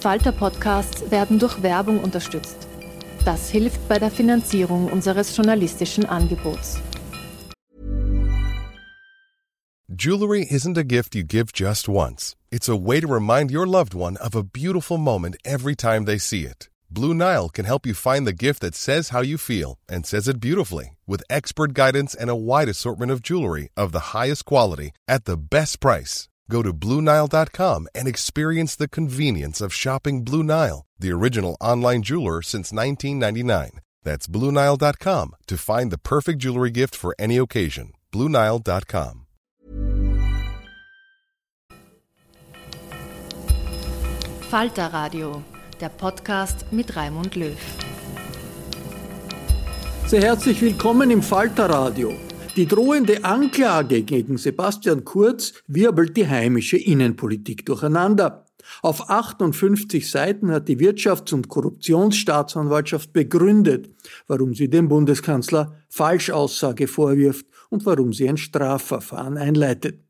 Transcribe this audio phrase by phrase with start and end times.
[0.00, 2.66] Falter-Podcasts werden durch Werbung unterstützt.
[3.24, 6.80] Das hilft bei der Finanzierung unseres journalistischen Angebots.
[9.88, 12.34] Jewelry isn't a gift you give just once.
[12.50, 16.16] It's a way to remind your loved one of a beautiful moment every time they
[16.16, 16.70] see it.
[16.88, 20.26] Blue Nile can help you find the gift that says how you feel and says
[20.26, 24.92] it beautifully with expert guidance and a wide assortment of jewelry of the highest quality
[25.06, 26.29] at the best price.
[26.50, 32.42] Go to BlueNile.com and experience the convenience of shopping Blue Nile, the original online jeweler
[32.42, 33.80] since 1999.
[34.02, 37.92] That's BlueNile.com to find the perfect jewelry gift for any occasion.
[38.12, 39.26] BlueNile.com.
[44.50, 45.44] Falter Radio,
[45.78, 47.56] der Podcast mit Raimund Löw.
[50.08, 52.12] Sehr herzlich willkommen im Falter Radio.
[52.56, 58.44] Die drohende Anklage gegen Sebastian Kurz wirbelt die heimische Innenpolitik durcheinander.
[58.82, 63.90] Auf 58 Seiten hat die Wirtschafts- und Korruptionsstaatsanwaltschaft begründet,
[64.26, 70.00] warum sie dem Bundeskanzler Falschaussage vorwirft und warum sie ein Strafverfahren einleitet.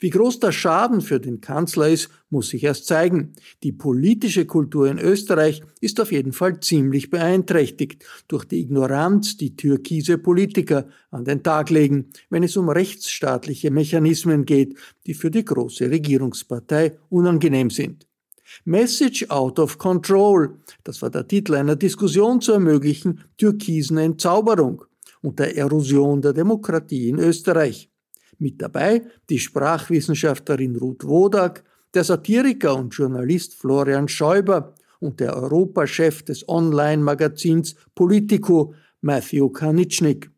[0.00, 3.32] Wie groß der Schaden für den Kanzler ist, muss sich erst zeigen.
[3.62, 9.56] Die politische Kultur in Österreich ist auf jeden Fall ziemlich beeinträchtigt durch die Ignoranz, die
[9.56, 14.76] türkise Politiker an den Tag legen, wenn es um rechtsstaatliche Mechanismen geht,
[15.06, 18.06] die für die große Regierungspartei unangenehm sind.
[18.64, 24.84] Message out of control, das war der Titel einer Diskussion zur möglichen türkisen Entzauberung
[25.22, 27.91] und der Erosion der Demokratie in Österreich.
[28.42, 31.62] Mit dabei die Sprachwissenschaftlerin Ruth Wodak,
[31.94, 40.28] der Satiriker und Journalist Florian Schäuber und der Europachef des Online-Magazins Politico Matthew Kanitschnik.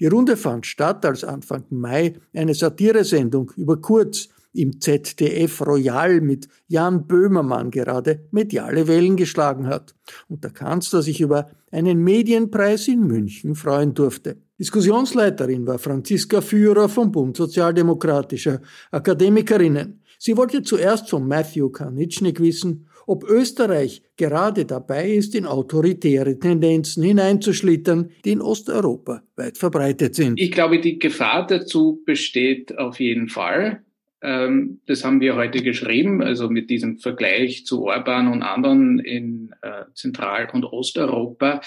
[0.00, 6.48] Die Runde fand statt, als Anfang Mai eine Satiresendung über Kurz im ZDF Royal mit
[6.66, 9.94] Jan Böhmermann gerade mediale Wellen geschlagen hat
[10.28, 14.38] und der Kanzler sich über einen Medienpreis in München freuen durfte.
[14.58, 20.02] Diskussionsleiterin war Franziska Führer vom Bund Sozialdemokratischer Akademikerinnen.
[20.18, 27.02] Sie wollte zuerst von Matthew Karnitschnik wissen, ob Österreich gerade dabei ist, in autoritäre Tendenzen
[27.02, 30.38] hineinzuschlittern, die in Osteuropa weit verbreitet sind.
[30.38, 33.82] Ich glaube, die Gefahr dazu besteht auf jeden Fall.
[34.22, 39.52] Ähm, das haben wir heute geschrieben, also mit diesem Vergleich zu Orban und anderen in
[39.62, 41.60] äh, Zentral- und Osteuropa.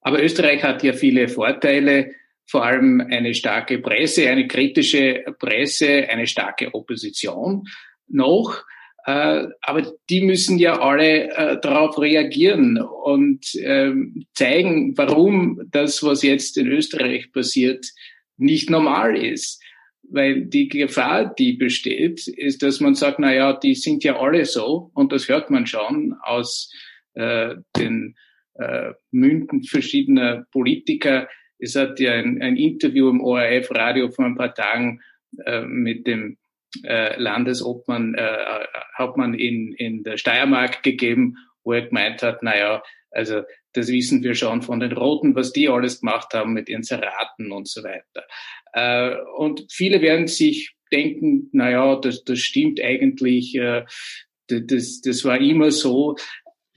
[0.00, 2.12] Aber Österreich hat ja viele Vorteile,
[2.48, 7.64] vor allem eine starke Presse, eine kritische Presse, eine starke Opposition
[8.08, 8.64] noch.
[9.04, 16.22] Äh, aber die müssen ja alle äh, darauf reagieren und ähm, zeigen, warum das, was
[16.22, 17.86] jetzt in Österreich passiert,
[18.36, 19.62] nicht normal ist.
[20.10, 24.46] Weil die Gefahr, die besteht, ist, dass man sagt, na ja, die sind ja alle
[24.46, 26.72] so, und das hört man schon aus
[27.12, 28.14] äh, den
[28.54, 31.28] äh, Münden verschiedener Politiker.
[31.58, 35.00] Es hat ja ein, ein Interview im ORF-Radio vor ein paar Tagen
[35.44, 36.38] äh, mit dem
[36.84, 38.64] äh, Landesobmann, äh,
[38.96, 44.22] Hauptmann in, in der Steiermark gegeben, wo er gemeint hat, na ja, also das wissen
[44.22, 48.24] wir schon von den Roten, was die alles gemacht haben mit Inseraten und so weiter.
[48.72, 53.84] Äh, und viele werden sich denken, na ja, das, das stimmt eigentlich, äh,
[54.48, 56.16] das, das war immer so.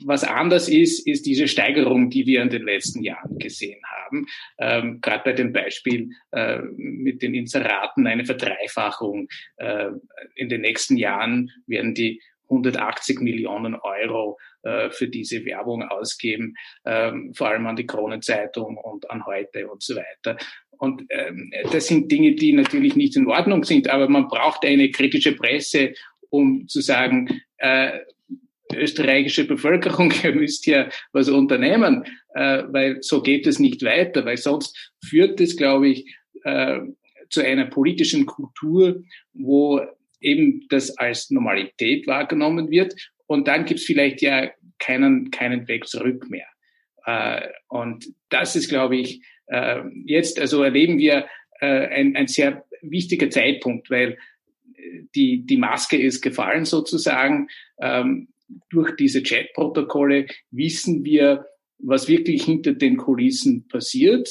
[0.05, 4.25] Was anders ist, ist diese Steigerung, die wir in den letzten Jahren gesehen haben.
[4.59, 9.27] Ähm, Gerade bei dem Beispiel äh, mit den Inseraten eine Verdreifachung.
[9.57, 9.91] Äh,
[10.35, 12.21] in den nächsten Jahren werden die
[12.51, 16.55] 180 Millionen Euro äh, für diese Werbung ausgeben,
[16.85, 20.37] ähm, vor allem an die Kronenzeitung und an heute und so weiter.
[20.77, 24.89] Und ähm, das sind Dinge, die natürlich nicht in Ordnung sind, aber man braucht eine
[24.89, 25.93] kritische Presse,
[26.29, 27.99] um zu sagen, äh,
[28.75, 34.37] österreichische Bevölkerung, ihr müsst ja was unternehmen, äh, weil so geht es nicht weiter, weil
[34.37, 36.79] sonst führt es, glaube ich, äh,
[37.29, 39.03] zu einer politischen Kultur,
[39.33, 39.81] wo
[40.19, 42.93] eben das als Normalität wahrgenommen wird.
[43.25, 46.47] Und dann gibt es vielleicht ja keinen, keinen Weg zurück mehr.
[47.05, 51.27] Äh, und das ist, glaube ich, äh, jetzt, also erleben wir
[51.59, 54.17] äh, ein, ein sehr wichtiger Zeitpunkt, weil
[55.15, 57.47] die, die Maske ist gefallen sozusagen.
[57.81, 58.29] Ähm,
[58.69, 61.45] durch diese Chat-Protokolle wissen wir,
[61.79, 64.29] was wirklich hinter den Kulissen passiert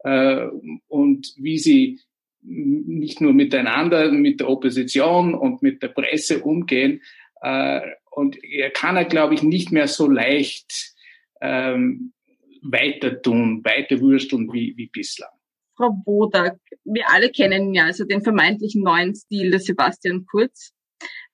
[0.00, 0.46] äh,
[0.88, 2.00] und wie sie
[2.44, 7.00] nicht nur miteinander, mit der Opposition und mit der Presse umgehen.
[7.40, 7.80] Äh,
[8.10, 10.94] und er kann er, glaube ich, nicht mehr so leicht
[11.40, 12.12] ähm,
[12.62, 15.30] weiter tun, weiter wursteln wie, wie bislang.
[15.76, 20.72] Frau Wodak, wir alle kennen ja also den vermeintlichen neuen Stil des Sebastian Kurz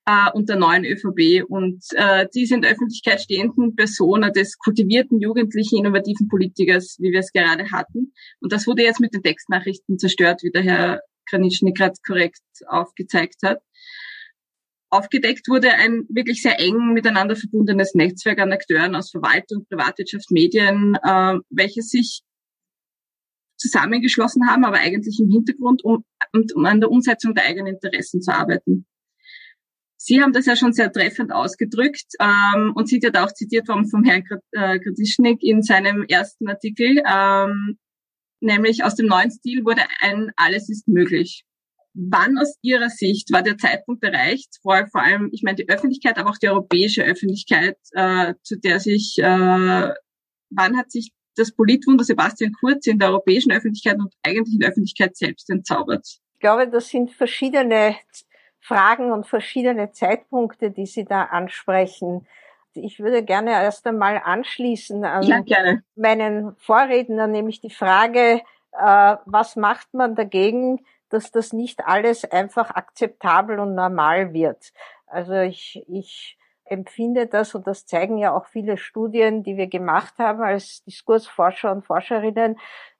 [0.08, 1.44] äh, und der neuen ÖVP.
[1.46, 7.20] Und äh, diese in der Öffentlichkeit stehenden Persona des kultivierten, jugendlichen, innovativen Politikers, wie wir
[7.20, 8.12] es gerade hatten.
[8.40, 13.36] Und das wurde jetzt mit den Textnachrichten zerstört, wie der Herr Granitschnik gerade korrekt aufgezeigt
[13.44, 13.60] hat.
[14.90, 20.96] Aufgedeckt wurde ein wirklich sehr eng miteinander verbundenes Netzwerk an Akteuren aus Verwaltung, Privatwirtschaft, Medien,
[21.02, 22.22] äh, welche sich
[23.58, 26.04] zusammengeschlossen haben, aber eigentlich im Hintergrund, um,
[26.54, 28.86] um an der Umsetzung der eigenen Interessen zu arbeiten.
[30.00, 33.68] Sie haben das ja schon sehr treffend ausgedrückt ähm, und sind ja da auch zitiert
[33.68, 37.78] worden vom Herrn Kratischnik in seinem ersten Artikel, ähm,
[38.40, 41.44] nämlich aus dem neuen Stil wurde ein Alles ist möglich.
[41.94, 46.16] Wann aus Ihrer Sicht war der Zeitpunkt erreicht, wo vor allem, ich meine, die Öffentlichkeit,
[46.16, 49.92] aber auch die europäische Öffentlichkeit, äh, zu der sich, äh,
[50.50, 54.70] wann hat sich das Politwunder Sebastian Kurz in der europäischen Öffentlichkeit und eigentlich in der
[54.70, 56.06] Öffentlichkeit selbst entzaubert?
[56.34, 57.96] Ich glaube, das sind verschiedene
[58.60, 62.26] Fragen und verschiedene Zeitpunkte, die Sie da ansprechen.
[62.74, 65.42] Ich würde gerne erst einmal anschließen an ja,
[65.96, 72.70] meinen Vorredner, nämlich die Frage, äh, was macht man dagegen, dass das nicht alles einfach
[72.70, 74.72] akzeptabel und normal wird.
[75.06, 80.14] Also ich, ich empfinde das, und das zeigen ja auch viele Studien, die wir gemacht
[80.18, 82.58] haben als Diskursforscher und Forscherinnen,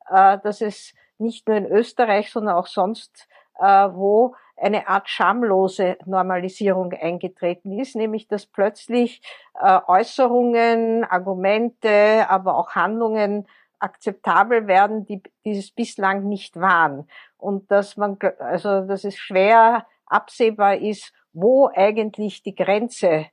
[0.09, 3.29] äh, dass es nicht nur in Österreich, sondern auch sonst
[3.59, 9.23] äh, wo eine Art schamlose Normalisierung eingetreten ist, nämlich dass plötzlich
[9.61, 13.47] äh, Äußerungen, Argumente, aber auch Handlungen
[13.79, 17.09] akzeptabel werden, die dieses bislang nicht waren.
[17.37, 23.27] Und dass man, also, dass es schwer absehbar ist, wo eigentlich die Grenze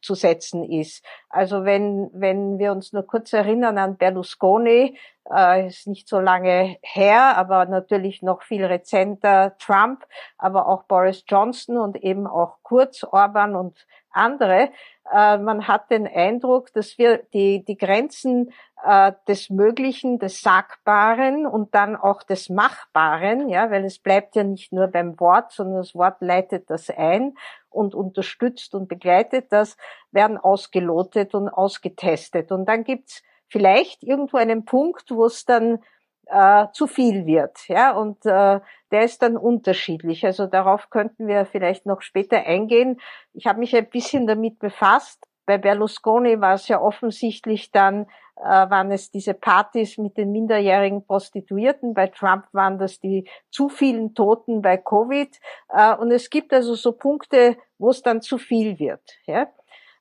[0.00, 1.04] zu setzen ist.
[1.28, 4.98] Also wenn, wenn wir uns nur kurz erinnern an Berlusconi,
[5.34, 10.06] äh, ist nicht so lange her, aber natürlich noch viel rezenter Trump,
[10.38, 14.70] aber auch Boris Johnson und eben auch Kurz, Orban und andere.
[15.12, 18.52] Äh, man hat den Eindruck, dass wir die, die Grenzen
[18.84, 24.44] äh, des Möglichen, des Sagbaren und dann auch des Machbaren, ja, weil es bleibt ja
[24.44, 27.34] nicht nur beim Wort, sondern das Wort leitet das ein
[27.70, 29.76] und unterstützt und begleitet das,
[30.12, 32.52] werden ausgelotet und ausgetestet.
[32.52, 35.78] Und dann gibt's vielleicht irgendwo einen Punkt, wo es dann
[36.26, 37.68] äh, zu viel wird.
[37.68, 38.60] Ja, und äh,
[38.90, 40.24] der ist dann unterschiedlich.
[40.24, 43.00] Also darauf könnten wir vielleicht noch später eingehen.
[43.32, 45.24] Ich habe mich ein bisschen damit befasst.
[45.46, 51.06] Bei Berlusconi war es ja offensichtlich dann, äh, waren es diese Partys mit den minderjährigen
[51.06, 51.94] Prostituierten.
[51.94, 55.38] Bei Trump waren das die zu vielen Toten bei Covid.
[55.68, 59.02] Äh, und es gibt also so Punkte, wo es dann zu viel wird.
[59.26, 59.48] Ja?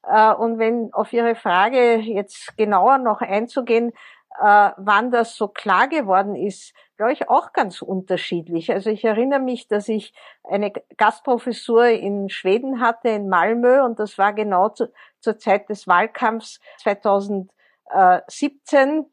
[0.08, 3.92] Äh, und wenn auf Ihre Frage jetzt genauer noch einzugehen,
[4.40, 8.72] äh, wann das so klar geworden ist, glaube ich auch ganz unterschiedlich.
[8.72, 10.14] Also ich erinnere mich, dass ich
[10.44, 15.88] eine Gastprofessur in Schweden hatte, in Malmö, und das war genau zu, zur Zeit des
[15.88, 19.06] Wahlkampfs 2017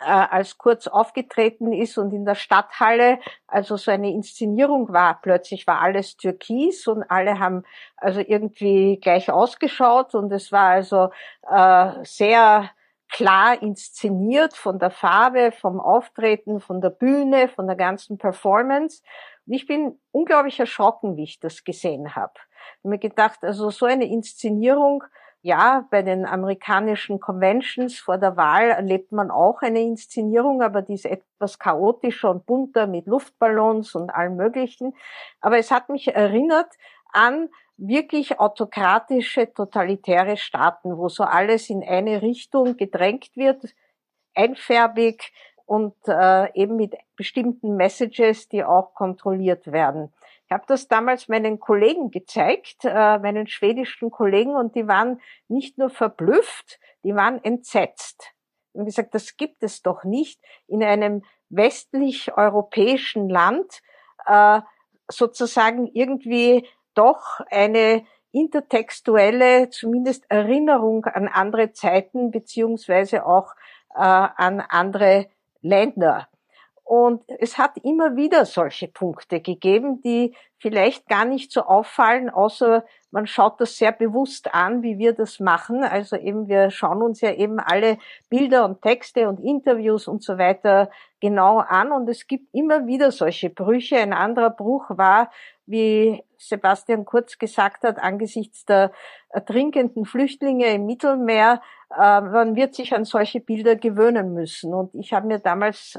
[0.00, 5.20] äh, als Kurz aufgetreten ist und in der Stadthalle also so eine Inszenierung war.
[5.22, 7.64] Plötzlich war alles türkis und alle haben
[7.96, 11.10] also irgendwie gleich ausgeschaut und es war also
[11.48, 12.70] äh, sehr
[13.10, 19.02] klar inszeniert von der Farbe, vom Auftreten, von der Bühne, von der ganzen Performance.
[19.46, 22.34] Und ich bin unglaublich erschrocken, wie ich das gesehen habe.
[22.34, 25.04] Ich habe mir gedacht, also so eine Inszenierung,
[25.42, 30.94] ja, bei den amerikanischen Conventions vor der Wahl erlebt man auch eine Inszenierung, aber die
[30.94, 34.96] ist etwas chaotischer und bunter mit Luftballons und allem Möglichen.
[35.40, 36.72] Aber es hat mich erinnert
[37.12, 43.74] an wirklich autokratische, totalitäre Staaten, wo so alles in eine Richtung gedrängt wird,
[44.34, 45.32] einfärbig,
[45.66, 50.12] und äh, eben mit bestimmten Messages, die auch kontrolliert werden.
[50.46, 55.76] Ich habe das damals meinen Kollegen gezeigt, äh, meinen schwedischen Kollegen, und die waren nicht
[55.76, 58.32] nur verblüfft, die waren entsetzt.
[58.72, 63.82] Und gesagt, das gibt es doch nicht in einem westlich-europäischen Land,
[64.26, 64.60] äh,
[65.08, 73.54] sozusagen irgendwie doch eine intertextuelle, zumindest Erinnerung an andere Zeiten beziehungsweise auch
[73.94, 75.26] äh, an andere
[75.62, 76.28] Länder.
[76.84, 82.84] Und es hat immer wieder solche Punkte gegeben, die vielleicht gar nicht so auffallen, außer
[83.10, 85.82] man schaut das sehr bewusst an, wie wir das machen.
[85.82, 87.98] Also eben, wir schauen uns ja eben alle
[88.28, 91.90] Bilder und Texte und Interviews und so weiter genau an.
[91.90, 93.96] Und es gibt immer wieder solche Brüche.
[93.96, 95.30] Ein anderer Bruch war,
[95.66, 98.92] wie Sebastian Kurz gesagt hat, angesichts der
[99.28, 104.74] ertrinkenden Flüchtlinge im Mittelmeer, äh, man wird sich an solche Bilder gewöhnen müssen.
[104.74, 105.98] Und ich habe mir damals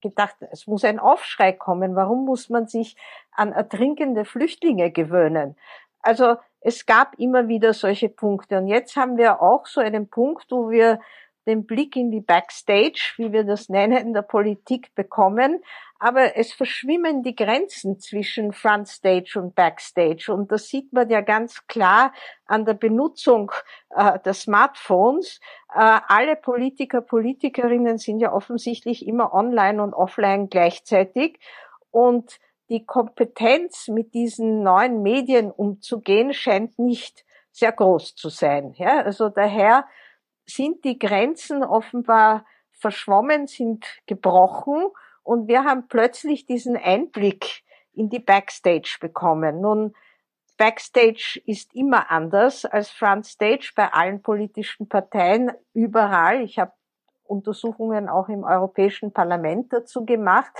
[0.00, 1.96] gedacht, es muss ein Aufschrei kommen.
[1.96, 2.96] Warum muss man sich
[3.32, 5.56] an ertrinkende Flüchtlinge gewöhnen?
[6.00, 8.58] Also es gab immer wieder solche Punkte.
[8.58, 11.00] Und jetzt haben wir auch so einen Punkt, wo wir
[11.46, 15.62] den Blick in die Backstage, wie wir das nennen, in der Politik bekommen.
[15.98, 20.32] Aber es verschwimmen die Grenzen zwischen Frontstage und Backstage.
[20.32, 22.12] Und das sieht man ja ganz klar
[22.46, 23.52] an der Benutzung
[23.90, 25.40] äh, der Smartphones.
[25.74, 31.38] Äh, alle Politiker, Politikerinnen sind ja offensichtlich immer online und offline gleichzeitig.
[31.90, 32.38] Und
[32.68, 38.74] die Kompetenz, mit diesen neuen Medien umzugehen, scheint nicht sehr groß zu sein.
[38.76, 39.86] Ja, also daher
[40.46, 44.86] sind die Grenzen offenbar verschwommen, sind gebrochen
[45.22, 49.60] und wir haben plötzlich diesen Einblick in die Backstage bekommen.
[49.60, 49.94] Nun,
[50.56, 56.42] Backstage ist immer anders als Frontstage bei allen politischen Parteien überall.
[56.42, 56.72] Ich habe
[57.24, 60.52] Untersuchungen auch im Europäischen Parlament dazu gemacht.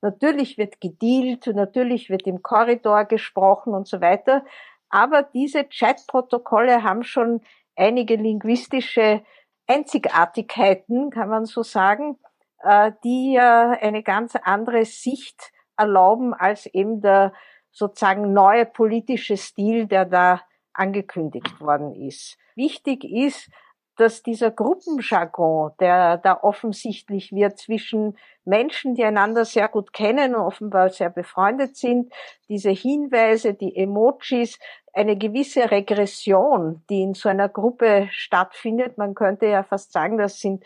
[0.00, 4.44] Natürlich wird gedealt, natürlich wird im Korridor gesprochen und so weiter.
[4.88, 7.40] Aber diese Chatprotokolle haben schon
[7.76, 9.22] einige linguistische
[9.66, 12.18] Einzigartigkeiten, kann man so sagen,
[12.62, 17.32] äh, die eine ganz andere Sicht erlauben als eben der
[17.70, 20.40] sozusagen neue politische Stil, der da
[20.72, 22.38] angekündigt worden ist.
[22.54, 23.50] Wichtig ist,
[23.96, 30.42] dass dieser Gruppenjargon, der da offensichtlich wird zwischen Menschen, die einander sehr gut kennen und
[30.42, 32.12] offenbar sehr befreundet sind,
[32.48, 34.58] diese Hinweise, die Emojis,
[34.92, 38.98] eine gewisse Regression, die in so einer Gruppe stattfindet.
[38.98, 40.64] Man könnte ja fast sagen, das sind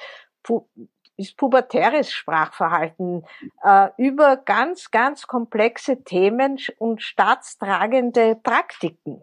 [1.19, 3.25] ist pubertäres Sprachverhalten
[3.63, 9.23] äh, über ganz, ganz komplexe Themen und staatstragende Praktiken,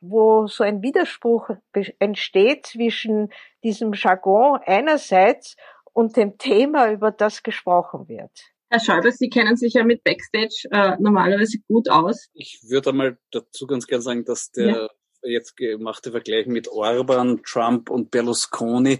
[0.00, 1.50] wo so ein Widerspruch
[1.98, 3.30] entsteht zwischen
[3.62, 5.56] diesem Jargon einerseits
[5.92, 8.32] und dem Thema, über das gesprochen wird.
[8.70, 12.28] Herr Schäuble, Sie kennen sich ja mit Backstage äh, normalerweise gut aus.
[12.32, 14.88] Ich würde einmal dazu ganz gerne sagen, dass der ja.
[15.22, 18.98] jetzt gemachte Vergleich mit Orban, Trump und Berlusconi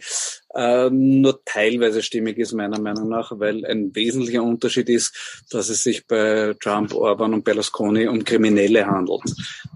[0.55, 5.83] äh, nur teilweise stimmig ist, meiner Meinung nach, weil ein wesentlicher Unterschied ist, dass es
[5.83, 9.23] sich bei Trump, Orban und Berlusconi um Kriminelle handelt.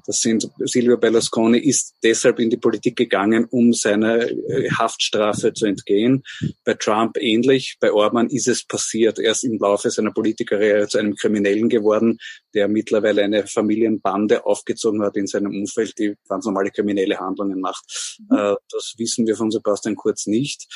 [0.06, 5.66] Das sind, Silvio Berlusconi ist deshalb in die Politik gegangen, um seiner äh, Haftstrafe zu
[5.66, 6.22] entgehen.
[6.64, 9.18] Bei Trump ähnlich, bei Orban ist es passiert.
[9.18, 12.18] Er ist im Laufe seiner Politikerkarriere zu einem Kriminellen geworden,
[12.54, 17.84] der mittlerweile eine Familienbande aufgezogen hat in seinem Umfeld, die ganz normale kriminelle Handlungen macht.
[18.30, 18.36] Mhm.
[18.36, 20.67] Äh, das wissen wir von Sebastian Kurz nicht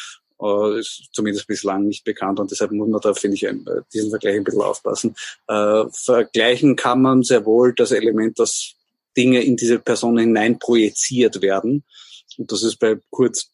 [0.43, 3.47] äh, ist zumindest bislang nicht bekannt und deshalb muss man da, finde ich,
[3.93, 5.15] diesen Vergleich ein bisschen aufpassen.
[5.49, 8.75] Äh, vergleichen kann man sehr wohl das Element, dass
[9.17, 11.85] Dinge in diese Person hinein projiziert werden.
[12.39, 13.51] Und das ist bei Kurz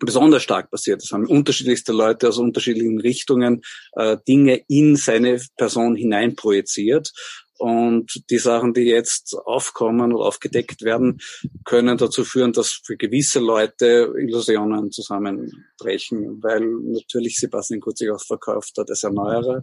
[0.00, 1.02] besonders stark passiert.
[1.02, 7.12] Es haben unterschiedlichste Leute aus unterschiedlichen Richtungen äh, Dinge in seine Person hinein projiziert.
[7.58, 11.18] Und die Sachen, die jetzt aufkommen oder aufgedeckt werden,
[11.64, 18.24] können dazu führen, dass für gewisse Leute Illusionen zusammenbrechen, weil natürlich Sebastian Kurz sich auch
[18.24, 19.62] verkauft hat als Erneuerer,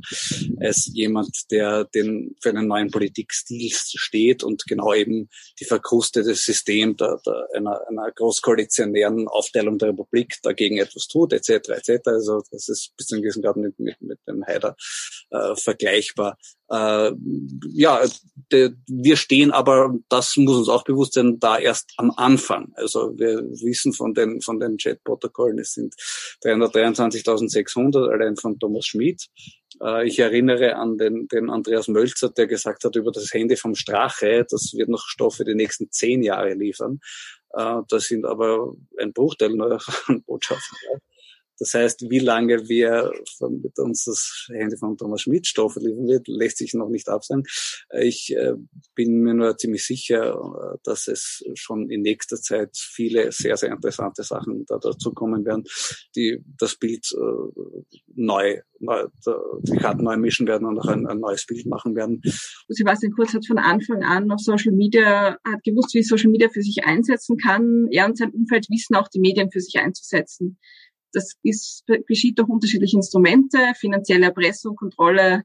[0.60, 6.98] als jemand, der den, für einen neuen Politikstil steht und genau eben die verkrustete System
[6.98, 11.70] der, der, einer, einer großkoalitionären Aufteilung der Republik dagegen etwas tut, etc.
[11.70, 12.08] etc.
[12.08, 14.76] Also das ist bis zu einem gewissen Grad mit, mit, mit dem Haider
[15.30, 16.38] äh, vergleichbar.
[16.70, 17.12] Äh,
[17.70, 18.02] ja,
[18.52, 22.74] de, wir stehen aber, das muss uns auch bewusst sein, da erst am Anfang.
[22.76, 25.94] Also wir wissen von den, von den Chat-Protokollen, es sind
[26.44, 29.28] 323.600 allein von Thomas Schmidt.
[29.82, 33.76] Äh, ich erinnere an den, den Andreas Mölzer, der gesagt hat über das Handy vom
[33.76, 37.00] Strache, das wird noch Stoff für die nächsten zehn Jahre liefern.
[37.54, 39.80] Äh, das sind aber ein Bruchteil neuer
[40.26, 40.78] Botschaften.
[41.60, 46.08] Das heißt, wie lange wir von, mit uns das Handy von Thomas Schmidt Stoffe liefern
[46.08, 47.44] wird, lässt sich noch nicht absagen.
[48.00, 48.54] Ich äh,
[48.94, 53.72] bin mir nur ziemlich sicher, äh, dass es schon in nächster Zeit viele sehr, sehr
[53.72, 55.64] interessante Sachen da dazu kommen werden,
[56.16, 57.62] die das Bild äh,
[58.16, 59.08] neu, neu
[59.62, 62.22] die Karten neu mischen werden und auch ein, ein neues Bild machen werden.
[62.68, 66.62] Sebastian Kurz hat von Anfang an auf Social Media, hat gewusst, wie Social Media für
[66.62, 67.88] sich einsetzen kann.
[67.92, 70.58] Er und sein Umfeld wissen auch, die Medien für sich einzusetzen.
[71.16, 75.44] Das ist, geschieht durch unterschiedliche Instrumente, finanzielle Erpressung, Kontrolle,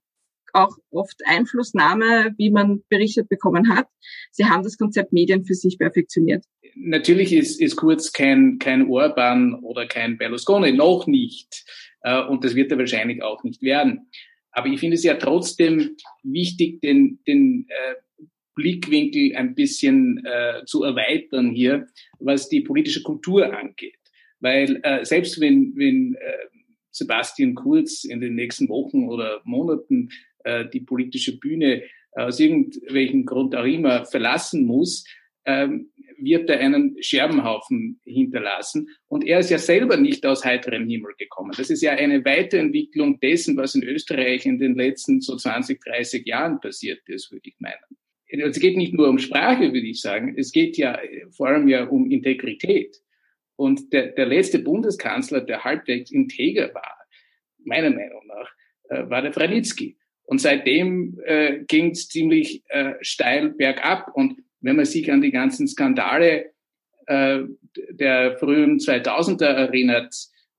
[0.52, 3.86] auch oft Einflussnahme, wie man berichtet bekommen hat.
[4.32, 6.44] Sie haben das Konzept Medien für sich perfektioniert.
[6.74, 11.64] Natürlich ist, ist Kurz kein, kein Orban oder kein Berlusconi, noch nicht.
[12.02, 14.10] Äh, und das wird er wahrscheinlich auch nicht werden.
[14.52, 18.22] Aber ich finde es ja trotzdem wichtig, den, den äh,
[18.54, 21.86] Blickwinkel ein bisschen äh, zu erweitern hier,
[22.18, 23.99] was die politische Kultur angeht.
[24.40, 26.48] Weil äh, selbst wenn, wenn äh,
[26.90, 30.10] Sebastian Kurz in den nächsten Wochen oder Monaten
[30.44, 31.82] äh, die politische Bühne
[32.12, 35.04] aus irgendwelchen Grund auch immer verlassen muss,
[35.44, 38.88] ähm, wird er einen Scherbenhaufen hinterlassen.
[39.08, 41.52] Und er ist ja selber nicht aus heiterem Himmel gekommen.
[41.56, 46.26] Das ist ja eine Weiterentwicklung dessen, was in Österreich in den letzten so 20, 30
[46.26, 47.74] Jahren passiert ist, würde ich meinen.
[48.26, 50.34] Es geht nicht nur um Sprache, würde ich sagen.
[50.36, 50.98] Es geht ja
[51.30, 53.00] vor allem ja um Integrität.
[53.60, 56.96] Und der, der letzte Bundeskanzler, der halbwegs integer war,
[57.62, 58.50] meiner Meinung nach,
[58.88, 59.98] äh, war der Franitzky.
[60.22, 64.12] Und seitdem äh, ging es ziemlich äh, steil bergab.
[64.14, 66.52] Und wenn man sich an die ganzen Skandale
[67.06, 67.40] äh,
[67.90, 70.14] der frühen 2000er erinnert,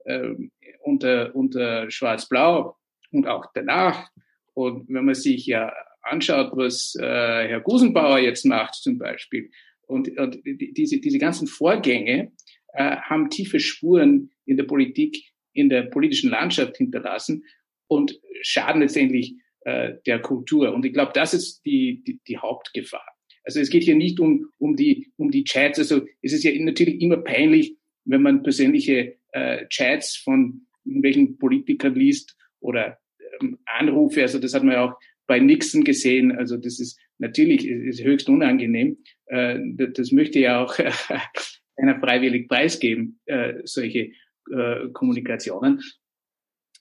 [0.06, 0.36] äh,
[0.84, 2.78] unter, unter Schwarz-Blau
[3.10, 4.12] und auch danach,
[4.54, 9.50] und wenn man sich ja anschaut, was äh, Herr Gusenbauer jetzt macht zum Beispiel,
[9.88, 12.32] und, und diese, diese ganzen Vorgänge,
[12.74, 15.18] äh, haben tiefe Spuren in der Politik,
[15.54, 17.44] in der politischen Landschaft hinterlassen
[17.88, 20.74] und schaden letztendlich äh, der Kultur.
[20.74, 23.06] Und ich glaube, das ist die, die, die Hauptgefahr.
[23.44, 25.80] Also es geht hier nicht um, um, die, um die Chats.
[25.80, 31.96] Also es ist ja natürlich immer peinlich, wenn man persönliche äh, Chats von irgendwelchen Politikern
[31.96, 33.00] liest oder
[33.42, 34.22] ähm, Anrufe.
[34.22, 34.94] Also das hat man ja auch
[35.28, 36.32] bei Nixon gesehen.
[36.32, 38.98] Also das ist natürlich ist höchst unangenehm.
[39.28, 39.60] Äh,
[39.94, 40.78] das möchte ja auch
[41.78, 44.12] einer freiwillig preisgeben, äh, solche
[44.52, 45.82] äh, Kommunikationen.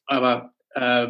[0.06, 1.08] Aber äh,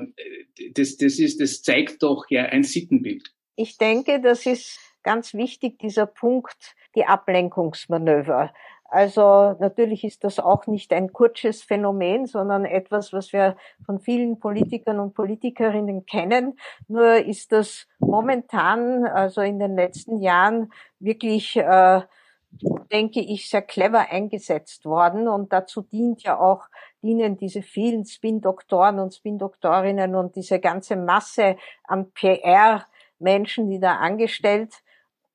[0.73, 3.33] das, das, ist, das zeigt doch ja ein Sittenbild.
[3.57, 8.53] Ich denke, das ist ganz wichtig, dieser Punkt, die Ablenkungsmanöver.
[8.85, 14.41] Also natürlich ist das auch nicht ein kurzes Phänomen, sondern etwas, was wir von vielen
[14.41, 16.59] Politikern und Politikerinnen kennen.
[16.89, 22.01] Nur ist das momentan, also in den letzten Jahren, wirklich äh,
[22.93, 25.29] denke ich, sehr clever eingesetzt worden.
[25.29, 26.67] Und dazu dient ja auch,
[27.03, 34.75] dienen diese vielen Spin-Doktoren und Spin-Doktorinnen und diese ganze Masse an PR-Menschen, die da angestellt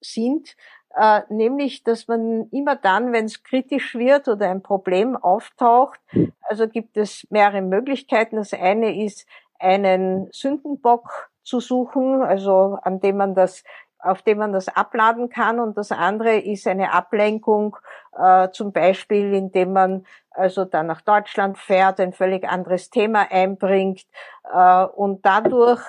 [0.01, 0.56] sind.
[0.97, 5.99] Äh, nämlich, dass man immer dann, wenn es kritisch wird oder ein Problem auftaucht,
[6.41, 8.38] also gibt es mehrere Möglichkeiten.
[8.38, 9.28] Das eine ist,
[9.60, 13.63] einen Sündenbock zu suchen, also an dem man das
[14.05, 15.59] auf dem man das abladen kann.
[15.59, 17.75] Und das andere ist eine Ablenkung,
[18.17, 24.05] äh, zum Beispiel, indem man also dann nach Deutschland fährt, ein völlig anderes Thema einbringt
[24.53, 25.81] äh, und dadurch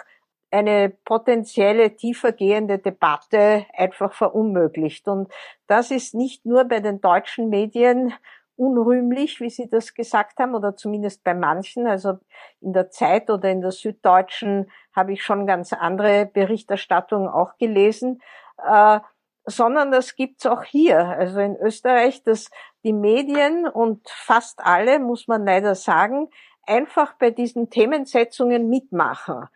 [0.50, 5.09] eine potenzielle tiefergehende Debatte einfach verunmöglicht.
[5.09, 5.31] Und
[5.66, 8.14] das ist nicht nur bei den deutschen Medien
[8.57, 11.87] unrühmlich, wie Sie das gesagt haben, oder zumindest bei manchen.
[11.87, 12.19] Also
[12.61, 18.23] in der Zeit oder in der Süddeutschen habe ich schon ganz andere Berichterstattungen auch gelesen,
[18.66, 19.01] äh,
[19.45, 20.99] sondern das gibt's auch hier.
[20.99, 22.51] Also in Österreich, dass
[22.83, 26.31] die Medien und fast alle, muss man leider sagen,
[26.66, 29.49] einfach bei diesen Themensetzungen mitmachen.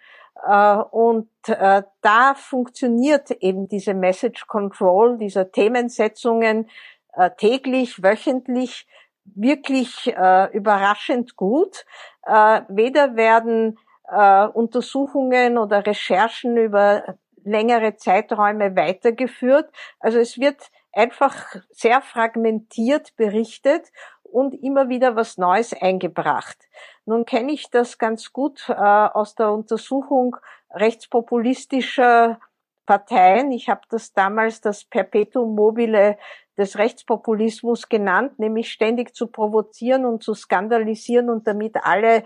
[0.47, 6.69] Äh, und äh, da funktioniert eben diese Message Control dieser Themensetzungen
[7.15, 8.87] äh, täglich, wöchentlich
[9.25, 11.85] wirklich äh, überraschend gut.
[12.27, 19.71] Äh, weder werden äh, Untersuchungen oder Recherchen über längere Zeiträume weitergeführt.
[19.99, 23.91] Also es wird einfach sehr fragmentiert berichtet
[24.23, 26.57] und immer wieder was Neues eingebracht.
[27.05, 30.37] Nun kenne ich das ganz gut äh, aus der Untersuchung
[30.73, 32.41] rechtspopulistischer
[32.87, 33.53] Parteien.
[33.53, 36.19] Ich habe das damals das Perpetuum mobile
[36.61, 42.25] des Rechtspopulismus genannt, nämlich ständig zu provozieren und zu skandalisieren und damit alle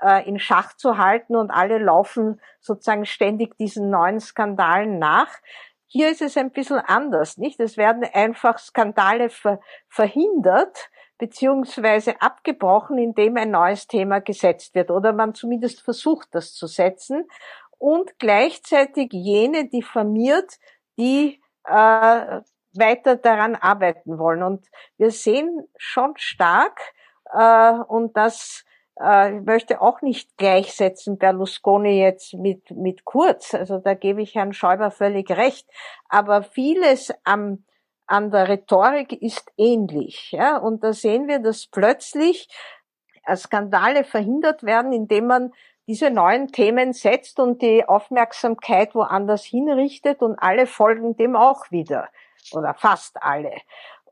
[0.00, 5.28] äh, in Schach zu halten und alle laufen sozusagen ständig diesen neuen Skandalen nach.
[5.86, 7.60] Hier ist es ein bisschen anders, nicht?
[7.60, 15.12] Es werden einfach Skandale ver verhindert, beziehungsweise abgebrochen, indem ein neues Thema gesetzt wird oder
[15.12, 17.24] man zumindest versucht, das zu setzen
[17.78, 20.58] und gleichzeitig jene diffamiert,
[20.98, 22.40] die äh,
[22.78, 24.42] weiter daran arbeiten wollen.
[24.42, 26.80] Und wir sehen schon stark,
[27.32, 28.64] äh, und das
[29.00, 33.54] äh, ich möchte auch nicht gleichsetzen Berlusconi jetzt mit, mit Kurz.
[33.54, 35.68] Also da gebe ich Herrn Schäuber völlig recht.
[36.08, 37.64] Aber vieles am,
[38.06, 40.32] an der Rhetorik ist ähnlich.
[40.32, 40.58] Ja?
[40.58, 42.48] Und da sehen wir, dass plötzlich
[43.34, 45.52] Skandale verhindert werden, indem man
[45.88, 52.08] diese neuen Themen setzt und die Aufmerksamkeit woanders hinrichtet und alle folgen dem auch wieder.
[52.52, 53.52] Oder fast alle.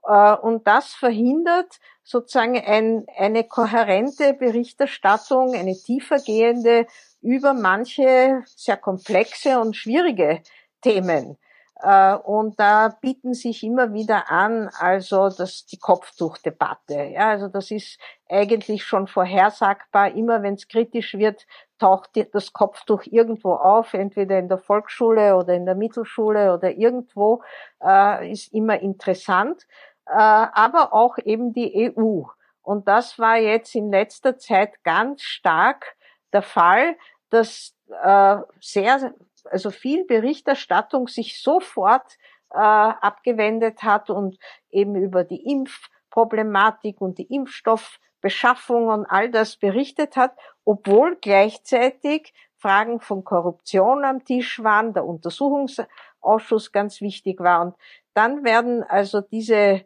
[0.07, 6.87] Äh, und das verhindert sozusagen ein, eine kohärente Berichterstattung, eine tiefergehende
[7.23, 10.42] über manche sehr komplexe und schwierige
[10.83, 11.38] Themen.
[11.80, 16.94] Äh, und da bieten sich immer wieder an, also das die Kopftuchdebatte.
[17.12, 20.12] Ja, also das ist eigentlich schon vorhersagbar.
[20.12, 21.46] Immer wenn es kritisch wird,
[21.78, 27.42] taucht das Kopftuch irgendwo auf, entweder in der Volksschule oder in der Mittelschule oder irgendwo.
[27.82, 29.66] Äh, ist immer interessant,
[30.06, 32.22] äh, aber auch eben die EU.
[32.62, 35.96] Und das war jetzt in letzter Zeit ganz stark
[36.32, 36.96] der Fall,
[37.30, 39.12] dass äh, sehr
[39.50, 42.16] also viel Berichterstattung sich sofort
[42.50, 44.38] äh, abgewendet hat und
[44.70, 53.00] eben über die Impfproblematik und die Impfstoffbeschaffung und all das berichtet hat, obwohl gleichzeitig Fragen
[53.00, 57.61] von Korruption am Tisch waren, der Untersuchungsausschuss ganz wichtig war.
[57.61, 57.76] Und
[58.14, 59.85] dann werden also diese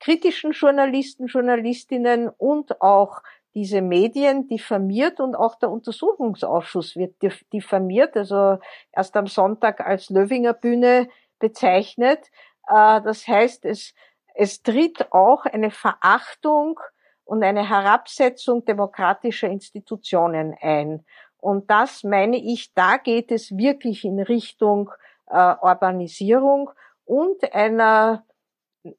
[0.00, 3.22] kritischen Journalisten, Journalistinnen und auch
[3.54, 7.14] diese Medien diffamiert und auch der Untersuchungsausschuss wird
[7.52, 8.58] diffamiert, also
[8.92, 11.08] erst am Sonntag als Löwinger Bühne
[11.38, 12.30] bezeichnet.
[12.68, 13.94] Äh, das heißt, es,
[14.34, 16.78] es tritt auch eine Verachtung
[17.24, 21.04] und eine Herabsetzung demokratischer Institutionen ein.
[21.38, 24.90] Und das meine ich, da geht es wirklich in Richtung
[25.26, 26.70] äh, Urbanisierung
[27.04, 28.24] und einer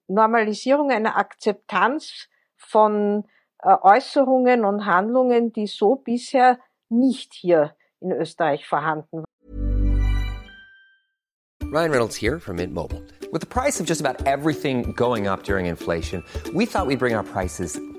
[0.07, 3.25] Normalisierung, einer Akzeptanz von
[3.63, 9.25] Äußerungen und Handlungen, die so bisher nicht hier in Österreich vorhanden waren.
[11.71, 13.03] Ryan Reynolds here from Mint Mobile.
[13.31, 16.23] With the price of just about everything going up during inflation,
[16.55, 17.79] we thought we'd bring our prices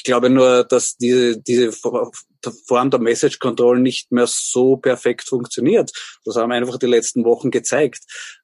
[0.00, 5.92] Ich glaube nur, dass diese, diese Form der Message Control nicht mehr so perfekt funktioniert.
[6.24, 7.98] Das haben einfach die letzten Wochen gezeigt.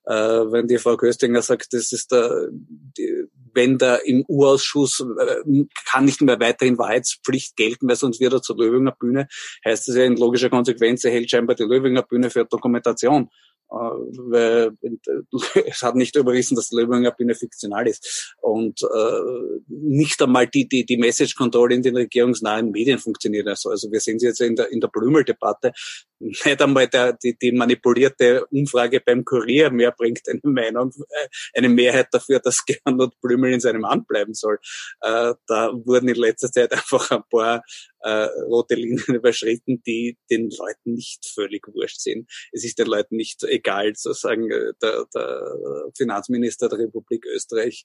[0.05, 5.64] Äh, wenn die Frau Köstinger sagt, das ist der, die, wenn da im U-Ausschuss äh,
[5.90, 9.27] kann nicht mehr weiterhin Wahrheitspflicht gelten, weil sonst wird er zur Löwinger Bühne,
[9.64, 13.31] heißt das ja in logischer Konsequenz, er hält scheinbar die Löwinger Bühne für Dokumentation.
[13.70, 14.72] Äh, weil
[15.66, 18.35] es hat nicht überrissen, dass die Löwinger Bühne fiktional ist.
[18.40, 23.48] Und äh, nicht einmal die, die, die Message Control in den regierungsnahen Medien funktioniert.
[23.48, 25.72] Also, also wir sehen es jetzt in der, in der Blümel-Debatte.
[26.18, 31.68] Nicht einmal der, die, die manipulierte Umfrage beim Kurier mehr bringt eine Meinung, äh, eine
[31.68, 34.59] Mehrheit dafür, dass Gernot Blümel in seinem Amt bleiben soll.
[35.00, 37.62] Äh, da wurden in letzter Zeit einfach ein paar
[38.07, 42.31] äh, rote Linien überschritten, die den Leuten nicht völlig wurscht sind.
[42.53, 47.85] Es ist den Leuten nicht egal, zu sagen, äh, der, der Finanzminister der Republik Österreich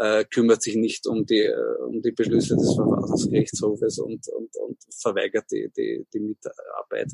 [0.00, 4.78] äh, kümmert sich nicht um die, äh, um die Beschlüsse des Verfassungsgerichtshofes und, und, und
[4.98, 7.08] verweigert die, die, die Mitarbeit.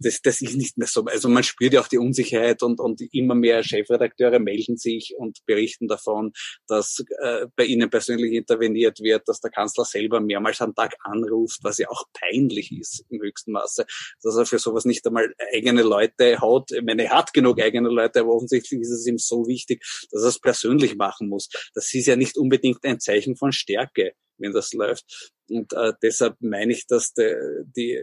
[0.00, 1.04] Das, das ist nicht mehr so.
[1.04, 5.44] Also man spürt ja auch die Unsicherheit und, und immer mehr Chefredakteure melden sich und
[5.44, 6.32] berichten davon,
[6.66, 11.60] dass äh, bei ihnen persönlich interveniert wird, dass der Kanzler selber mehrmals am Tag anruft,
[11.62, 13.84] was ja auch peinlich ist im höchsten Maße,
[14.22, 16.70] dass er für sowas nicht einmal eigene Leute hat.
[16.72, 20.22] Ich meine, er hat genug eigene Leute, aber offensichtlich ist es ihm so wichtig, dass
[20.22, 21.50] er es persönlich machen muss.
[21.74, 25.32] Das ist ja nicht unbedingt ein Zeichen von Stärke, wenn das läuft.
[25.48, 27.34] Und äh, deshalb meine ich, dass die,
[27.76, 28.00] die,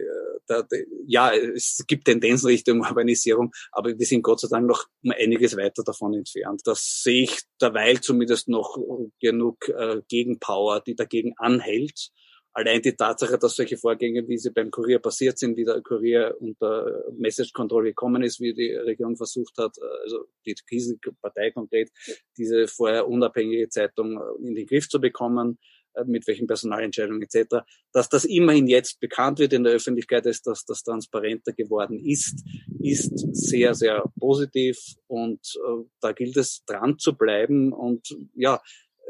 [0.48, 4.84] der, die, ja, es gibt Tendenzen Richtung Urbanisierung, aber wir sind Gott sei Dank noch
[5.08, 6.62] einiges weiter davon entfernt.
[6.64, 8.76] Das sehe ich derweil zumindest noch
[9.20, 12.10] genug äh, Gegenpower, die dagegen anhält
[12.52, 16.36] allein die Tatsache, dass solche Vorgänge, wie sie beim Kurier passiert sind, wie der Kurier
[16.40, 21.90] unter Message Control gekommen ist, wie die Regierung versucht hat, also die Krisenpartei konkret,
[22.36, 25.58] diese vorher unabhängige Zeitung in den Griff zu bekommen,
[25.94, 30.46] äh, mit welchen Personalentscheidungen etc., dass das immerhin jetzt bekannt wird in der Öffentlichkeit, ist,
[30.46, 32.44] dass das transparenter geworden ist,
[32.80, 38.60] ist sehr, sehr positiv und äh, da gilt es dran zu bleiben und ja,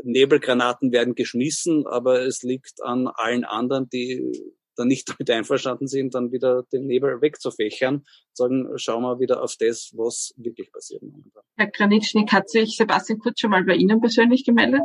[0.02, 4.32] Nebelgranaten werden geschmissen, aber es liegt an allen anderen, die
[4.76, 9.54] dann nicht damit einverstanden sind, dann wieder den Nebel wegzufächern, sagen, schauen wir wieder auf
[9.58, 11.02] das, was wirklich passiert.
[11.56, 14.82] Herr Granitschnik, hat sich Sebastian Kurz schon mal bei Ihnen persönlich gemeldet?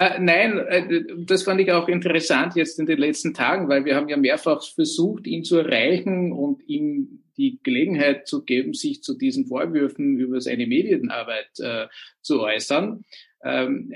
[0.00, 3.96] Äh, nein, äh, das fand ich auch interessant jetzt in den letzten Tagen, weil wir
[3.96, 9.16] haben ja mehrfach versucht, ihn zu erreichen und ihm die Gelegenheit zu geben, sich zu
[9.16, 11.86] diesen Vorwürfen über seine Medienarbeit äh,
[12.20, 13.04] zu äußern.
[13.44, 13.92] Ähm,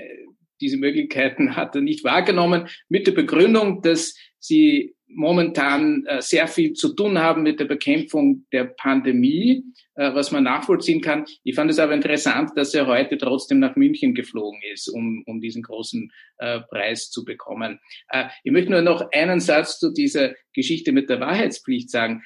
[0.61, 6.73] diese Möglichkeiten hat er nicht wahrgenommen, mit der Begründung, dass sie momentan äh, sehr viel
[6.73, 9.63] zu tun haben mit der Bekämpfung der Pandemie,
[9.95, 11.25] äh, was man nachvollziehen kann.
[11.43, 15.39] Ich fand es aber interessant, dass er heute trotzdem nach München geflogen ist, um, um
[15.39, 17.79] diesen großen äh, Preis zu bekommen.
[18.09, 22.23] Äh, ich möchte nur noch einen Satz zu dieser Geschichte mit der Wahrheitspflicht sagen.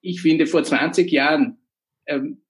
[0.00, 1.58] Ich finde, vor 20 Jahren
[2.06, 2.42] ähm,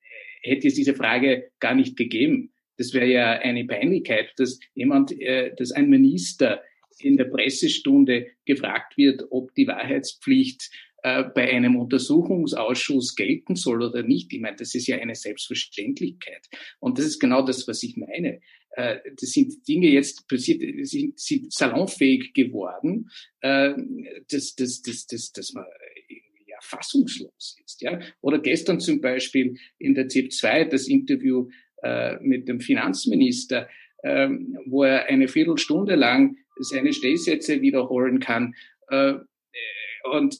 [0.42, 2.52] hätte es diese Frage gar nicht gegeben.
[2.78, 6.62] Das wäre ja eine Peinlichkeit, dass jemand, äh, dass ein Minister
[6.98, 10.70] in der Pressestunde gefragt wird, ob die Wahrheitspflicht
[11.02, 14.32] äh, bei einem Untersuchungsausschuss gelten soll oder nicht.
[14.32, 16.48] Ich meine, das ist ja eine Selbstverständlichkeit.
[16.80, 18.40] Und das ist genau das, was ich meine.
[18.70, 23.10] Äh, das sind Dinge jetzt passiert, sind, sind salonfähig geworden,
[23.40, 23.74] äh,
[24.30, 25.64] dass, dass, dass, dass, dass man
[26.08, 27.82] irgendwie ja fassungslos ist.
[27.82, 28.00] Ja?
[28.20, 31.48] Oder gestern zum Beispiel in der ZIP 2 das Interview
[31.82, 33.68] äh, mit dem Finanzminister,
[34.02, 38.54] ähm, wo er eine Viertelstunde lang seine Stehsätze wiederholen kann.
[38.88, 39.14] Äh,
[40.12, 40.36] und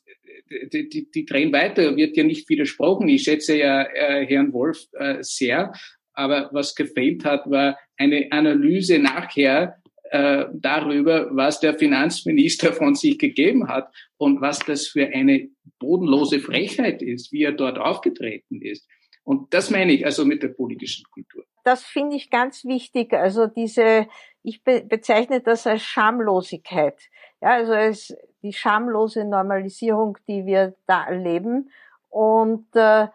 [0.72, 3.08] die, die, die drehen weiter, wird ja nicht widersprochen.
[3.08, 5.72] Ich schätze ja äh, Herrn Wolf äh, sehr,
[6.12, 9.76] aber was gefehlt hat, war eine Analyse nachher
[10.10, 16.38] äh, darüber, was der Finanzminister von sich gegeben hat und was das für eine bodenlose
[16.38, 18.88] Frechheit ist, wie er dort aufgetreten ist.
[19.26, 21.44] Und das meine ich also mit der politischen Kultur.
[21.64, 23.12] Das finde ich ganz wichtig.
[23.12, 24.06] Also diese,
[24.44, 26.96] ich be bezeichne das als Schamlosigkeit.
[27.40, 31.72] Ja, also als die schamlose Normalisierung, die wir da erleben
[32.08, 33.08] und äh,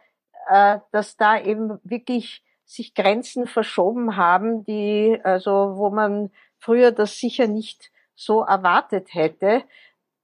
[0.49, 7.19] äh, dass da eben wirklich sich Grenzen verschoben haben, die also wo man früher das
[7.19, 9.63] sicher nicht so erwartet hätte.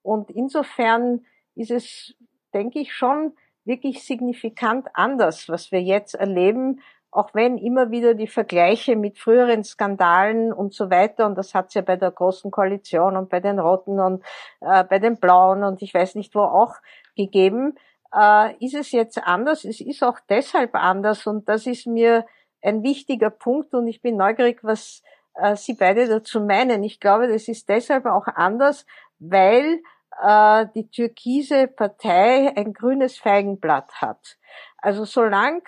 [0.02, 2.13] Und insofern ist es,
[2.54, 8.27] denke ich, schon wirklich signifikant anders, was wir jetzt erleben, auch wenn immer wieder die
[8.27, 12.51] Vergleiche mit früheren Skandalen und so weiter, und das hat es ja bei der Großen
[12.51, 14.23] Koalition und bei den Roten und
[14.62, 16.75] äh, bei den Blauen und ich weiß nicht wo auch
[17.15, 17.75] gegeben,
[18.15, 19.65] äh, ist es jetzt anders.
[19.65, 22.25] Es ist auch deshalb anders und das ist mir
[22.62, 25.01] ein wichtiger Punkt und ich bin neugierig, was
[25.36, 26.84] äh, Sie beide dazu meinen.
[26.84, 28.86] Ich glaube, das ist deshalb auch anders,
[29.19, 29.82] weil
[30.21, 34.38] äh, die türkise Partei ein grünes Feigenblatt hat.
[34.77, 35.63] Also solange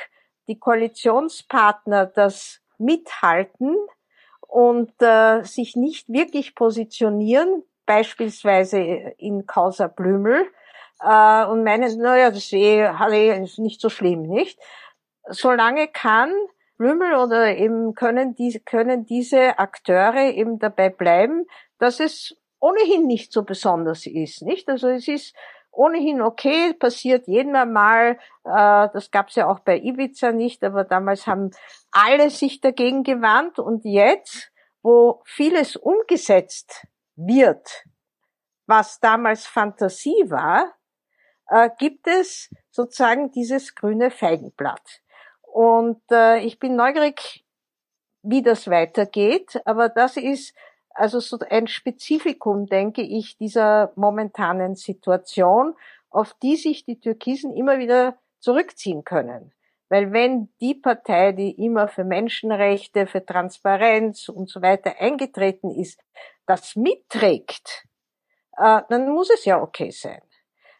[0.47, 3.75] die Koalitionspartner das mithalten
[4.47, 8.79] und äh, sich nicht wirklich positionieren, beispielsweise
[9.17, 10.47] in Causa Blümel,
[11.01, 14.59] äh, und meinen, naja, das ist eh, ist nicht so schlimm, nicht?
[15.27, 16.33] Solange kann
[16.77, 21.45] Blümel oder eben können, die, können diese Akteure eben dabei bleiben,
[21.77, 24.69] dass es ohnehin nicht so besonders ist, nicht?
[24.69, 25.35] Also es ist
[25.71, 31.27] ohnehin okay, passiert jeden einmal, äh, das gab's ja auch bei Ibiza nicht, aber damals
[31.27, 31.51] haben
[31.91, 37.85] alle sich dagegen gewandt und jetzt, wo vieles umgesetzt wird,
[38.65, 40.73] was damals Fantasie war,
[41.47, 45.01] äh, gibt es sozusagen dieses grüne Feigenblatt.
[45.41, 47.45] Und äh, ich bin neugierig,
[48.21, 50.53] wie das weitergeht, aber das ist
[50.99, 55.75] also so ein Spezifikum, denke ich, dieser momentanen Situation,
[56.09, 59.53] auf die sich die Türkisen immer wieder zurückziehen können.
[59.87, 66.01] Weil wenn die Partei, die immer für Menschenrechte, für Transparenz und so weiter eingetreten ist,
[66.45, 67.85] das mitträgt,
[68.57, 70.21] äh, dann muss es ja okay sein.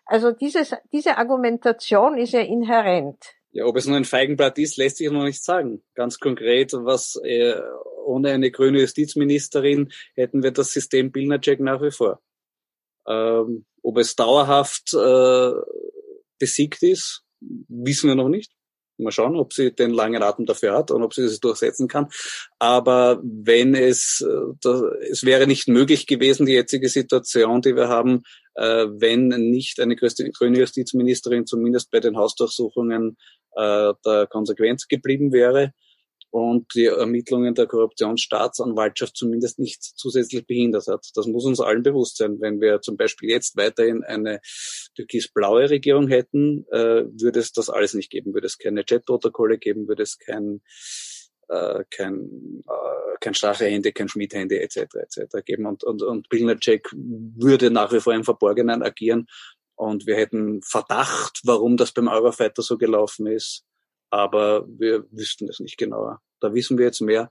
[0.05, 3.35] Also dieses, diese Argumentation ist ja inhärent.
[3.51, 5.83] Ja, ob es nur ein Feigenblatt ist, lässt sich noch nicht sagen.
[5.95, 7.59] Ganz konkret, was äh,
[8.05, 12.21] ohne eine grüne Justizministerin hätten wir das System Billnercheck nach wie vor.
[13.07, 15.51] Ähm, ob es dauerhaft äh,
[16.37, 18.51] besiegt ist, wissen wir noch nicht.
[19.03, 22.07] Mal schauen, ob sie den langen Atem dafür hat und ob sie das durchsetzen kann.
[22.59, 27.87] Aber wenn es, äh, das, es wäre nicht möglich gewesen, die jetzige Situation, die wir
[27.87, 28.23] haben,
[28.55, 33.17] äh, wenn nicht eine grüne Justizministerin zumindest bei den Hausdurchsuchungen
[33.55, 35.73] äh, der Konsequenz geblieben wäre.
[36.31, 41.07] Und die Ermittlungen der Korruptionsstaatsanwaltschaft zumindest nicht zusätzlich behindert hat.
[41.15, 42.37] Das muss uns allen bewusst sein.
[42.39, 44.39] Wenn wir zum Beispiel jetzt weiterhin eine
[44.95, 49.87] türkis-blaue Regierung hätten, äh, würde es das alles nicht geben, würde es keine Chat-Protokolle geben,
[49.87, 50.61] würde es kein
[51.49, 54.81] äh, kein, äh, kein Strache-Handy, kein Schmied-Handy etc.
[54.95, 55.43] etc.
[55.43, 59.25] geben und, und, und Billnercheck würde nach wie vor im Verborgenen agieren
[59.79, 63.63] und wir hätten Verdacht, warum das beim Eurofighter so gelaufen ist,
[64.09, 66.21] aber wir wüssten es nicht genauer.
[66.39, 67.29] Da wissen wir jetzt mehr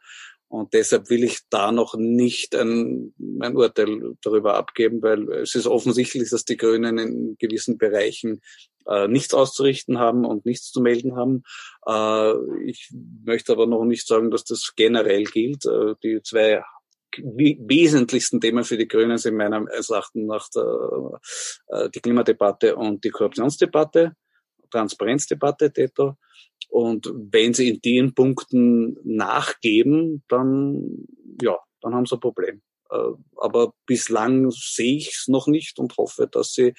[0.48, 5.66] und deshalb will ich da noch nicht ein, ein Urteil darüber abgeben, weil es ist
[5.66, 8.40] offensichtlich, dass die Grünen in gewissen Bereichen
[8.86, 11.42] äh, nichts auszurichten haben und nichts zu melden haben.
[11.86, 12.32] Äh,
[12.64, 12.90] ich
[13.24, 15.66] möchte aber noch nicht sagen, dass das generell gilt.
[15.66, 16.62] Äh, die zwei
[17.18, 21.20] wesentlichsten Themen für die Grünen sind meiner Erachtens nach der,
[21.68, 24.14] äh, die Klimadebatte und die Korruptionsdebatte,
[24.70, 26.16] Transparenzdebatte, TETO.
[26.68, 31.06] Und wenn sie in den Punkten nachgeben, dann,
[31.42, 32.62] ja, dann haben sie ein Problem.
[32.90, 32.96] Äh,
[33.36, 36.74] aber bislang sehe ich es noch nicht und hoffe, dass sie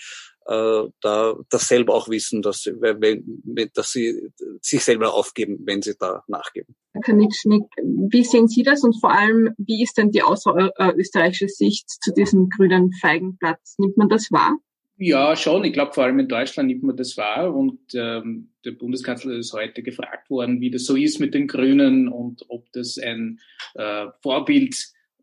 [0.49, 3.41] äh, da das selber auch wissen, dass sie, wenn,
[3.73, 6.75] dass sie sich selber aufgeben, wenn sie da nachgeben.
[6.93, 11.89] Herr Kanitschnik, wie sehen Sie das und vor allem, wie ist denn die außerösterreichische Sicht
[11.89, 13.75] zu diesem grünen Feigenplatz?
[13.77, 14.57] Nimmt man das wahr?
[15.01, 15.63] Ja, schon.
[15.63, 17.55] Ich glaube, vor allem in Deutschland nimmt man das wahr.
[17.55, 22.09] Und ähm, der Bundeskanzler ist heute gefragt worden, wie das so ist mit den Grünen
[22.09, 23.39] und ob das ein
[23.75, 24.75] äh, Vorbild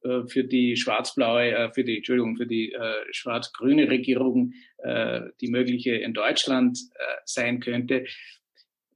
[0.02, 5.48] äh, für die schwarz-blaue, äh, für die, Entschuldigung, für die äh, schwarz-grüne Regierung, äh, die
[5.48, 8.06] mögliche in Deutschland äh, sein könnte.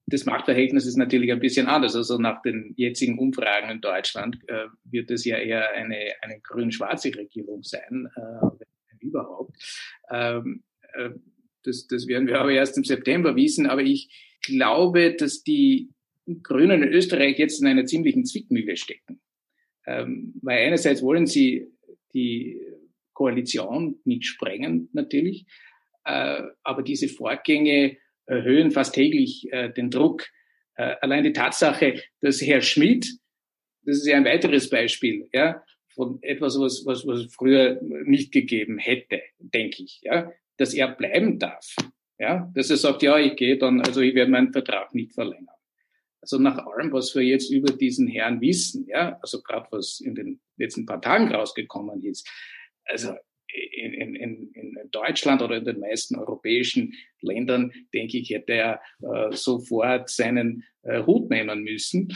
[0.06, 1.94] Das Machtverhältnis ist natürlich ein bisschen anders.
[1.94, 7.14] Also nach den jetzigen Umfragen in Deutschland äh, wird es ja eher eine, eine grün-schwarze
[7.14, 8.64] Regierung sein, äh,
[9.00, 9.56] überhaupt.
[10.10, 10.69] Ähm, äh,
[11.64, 13.66] das, das werden wir aber erst im September wissen.
[13.66, 14.08] Aber ich
[14.44, 15.90] glaube, dass die
[16.42, 19.20] Grünen in Österreich jetzt in einer ziemlichen Zwickmühle stecken.
[19.86, 21.66] Ähm, weil einerseits wollen sie
[22.14, 22.60] die
[23.12, 25.46] Koalition nicht sprengen, natürlich,
[26.04, 30.26] äh, aber diese Vorgänge erhöhen fast täglich äh, den Druck.
[30.76, 33.06] Äh, allein die Tatsache, dass Herr Schmidt,
[33.82, 38.78] das ist ja ein weiteres Beispiel, ja, von etwas, was, was, was früher nicht gegeben
[38.78, 41.74] hätte, denke ich, ja dass er bleiben darf.
[42.18, 45.48] Ja, dass er sagt, ja, ich gehe dann, also ich werde meinen Vertrag nicht verlängern.
[46.20, 50.14] Also nach allem, was wir jetzt über diesen Herrn wissen, ja, also gerade was in
[50.14, 52.28] den letzten paar Tagen rausgekommen ist,
[52.84, 53.14] also
[53.52, 56.92] in, in, in Deutschland oder in den meisten europäischen
[57.22, 62.14] Ländern, denke ich, hätte er äh, sofort seinen äh, Hut nehmen müssen.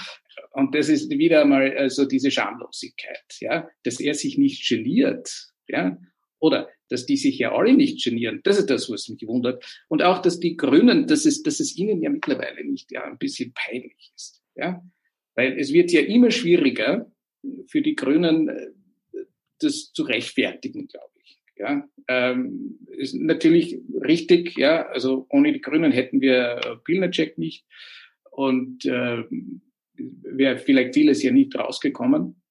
[0.52, 5.96] Und das ist wieder einmal also diese Schamlosigkeit, ja, dass er sich nicht geniert, ja,
[6.38, 8.40] oder dass die sich ja alle nicht genieren.
[8.44, 9.64] Das ist das, was mich wundert.
[9.88, 13.18] Und auch, dass die Grünen, dass es, dass es ihnen ja mittlerweile nicht ja ein
[13.18, 14.42] bisschen peinlich ist.
[14.54, 14.82] Ja?
[15.34, 17.10] Weil es wird ja immer schwieriger
[17.68, 18.70] für die Grünen, äh,
[19.60, 21.38] das zu rechtfertigen, glaube ich.
[21.56, 27.64] Ja, ähm, ist natürlich richtig, ja, also ohne die Grünen hätten wir äh, Pilnacek nicht
[28.32, 29.22] und äh,
[29.94, 32.42] wäre vielleicht vieles ja nicht rausgekommen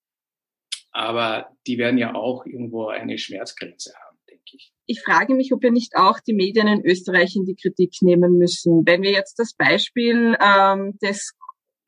[0.94, 4.13] aber die werden ja auch irgendwo eine Schmerzgrenze haben,
[4.52, 4.72] ich.
[4.86, 8.38] Ich frage mich, ob wir nicht auch die Medien in Österreich in die Kritik nehmen
[8.38, 8.86] müssen.
[8.86, 11.34] Wenn wir jetzt das Beispiel ähm, des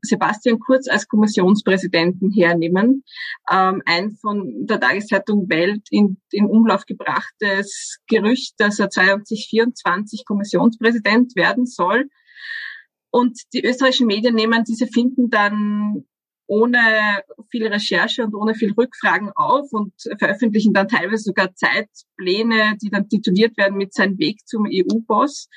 [0.02, 3.04] Sebastian Kurz als Kommissionspräsidenten hernehmen,
[3.50, 11.36] ähm, ein von der Tageszeitung Welt in, in Umlauf gebrachtes Gerücht, dass er 2024 Kommissionspräsident
[11.36, 12.08] werden soll.
[13.10, 16.04] Und die österreichischen Medien nehmen diese Finden dann
[16.46, 16.78] ohne
[17.50, 23.08] viel Recherche und ohne viel Rückfragen auf und veröffentlichen dann teilweise sogar Zeitpläne, die dann
[23.08, 25.48] tituliert werden mit seinem Weg zum EU-Boss.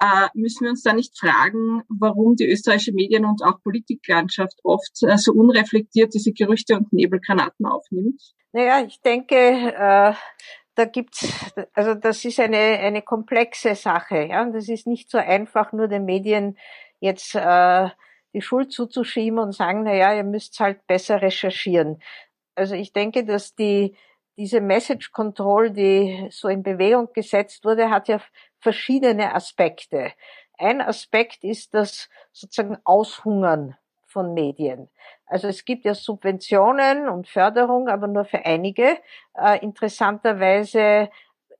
[0.00, 5.02] Äh, müssen wir uns da nicht fragen, warum die österreichische Medien und auch Politiklandschaft oft
[5.02, 8.20] äh, so unreflektiert diese Gerüchte und Nebelgranaten aufnimmt?
[8.52, 10.14] Naja, ich denke, äh,
[10.74, 14.26] da gibt's, also das ist eine, eine komplexe Sache.
[14.26, 14.44] Ja?
[14.50, 16.56] Das ist nicht so einfach, nur den Medien
[17.00, 17.88] jetzt äh,
[18.34, 22.02] die Schuld zuzuschieben und sagen, na ja, ihr müsst halt besser recherchieren.
[22.54, 23.96] Also ich denke, dass die,
[24.36, 28.20] diese Message Control, die so in Bewegung gesetzt wurde, hat ja
[28.58, 30.12] verschiedene Aspekte.
[30.58, 33.76] Ein Aspekt ist das sozusagen Aushungern
[34.06, 34.88] von Medien.
[35.26, 38.98] Also es gibt ja Subventionen und Förderung, aber nur für einige.
[39.36, 41.10] Äh, interessanterweise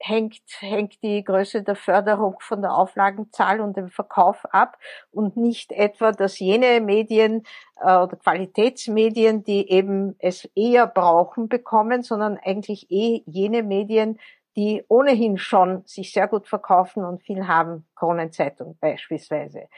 [0.07, 4.77] hängt, hängt die Größe der Förderung von der Auflagenzahl und dem Verkauf ab
[5.11, 7.45] und nicht etwa, dass jene Medien
[7.81, 14.19] äh, oder Qualitätsmedien, die eben es eher brauchen, bekommen, sondern eigentlich eh jene Medien,
[14.57, 19.69] die ohnehin schon sich sehr gut verkaufen und viel haben, Kronenzeitung beispielsweise.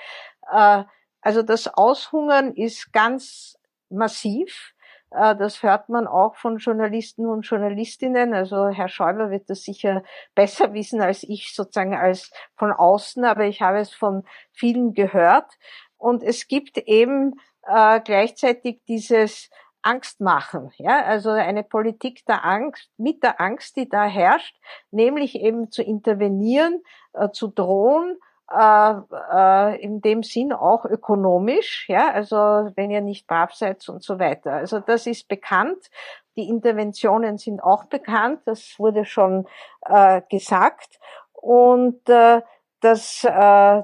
[0.52, 0.84] Äh,
[1.20, 3.58] also das Aushungern ist ganz
[3.88, 4.74] massiv.
[5.16, 8.34] Äh, das hört man auch von Journalisten und Journalistinnen.
[8.34, 10.02] Also Herr Schäuber wird das sicher
[10.34, 15.50] besser wissen als ich sozusagen als von außen, aber ich habe es von vielen gehört.
[15.96, 19.50] Und es gibt eben äh, gleichzeitig dieses
[19.82, 20.72] Angst machen.
[20.78, 24.56] Ja, also eine Politik der Angst, mit der Angst, die da herrscht,
[24.90, 28.18] nämlich eben zu intervenieren, äh, zu drohen,
[28.52, 28.94] äh,
[29.32, 32.36] äh, in dem Sinn auch ökonomisch, ja, also
[32.76, 34.52] wenn ihr nicht brav seid und so weiter.
[34.52, 35.90] Also das ist bekannt.
[36.36, 39.46] Die Interventionen sind auch bekannt, das wurde schon
[39.86, 41.00] äh, gesagt.
[41.32, 42.42] Und äh,
[42.80, 43.82] dass äh,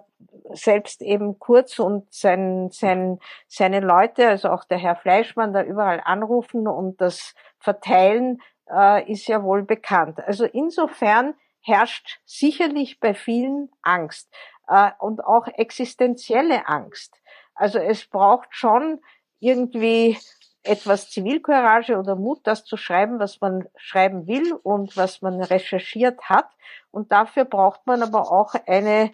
[0.52, 6.00] selbst eben Kurz und sein, sein, seine Leute, also auch der Herr Fleischmann, da überall
[6.04, 8.40] anrufen und das verteilen,
[8.70, 10.20] äh, ist ja wohl bekannt.
[10.24, 14.32] Also insofern herrscht sicherlich bei vielen Angst
[14.72, 17.20] äh, und auch existenzielle Angst.
[17.54, 19.00] Also es braucht schon
[19.40, 20.18] irgendwie
[20.62, 26.22] etwas Zivilcourage oder Mut, das zu schreiben, was man schreiben will und was man recherchiert
[26.22, 26.48] hat.
[26.90, 29.10] Und dafür braucht man aber auch eine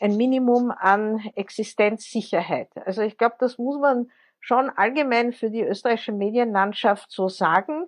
[0.00, 2.70] ein Minimum an Existenzsicherheit.
[2.86, 7.86] Also ich glaube, das muss man schon allgemein für die österreichische Medienlandschaft so sagen.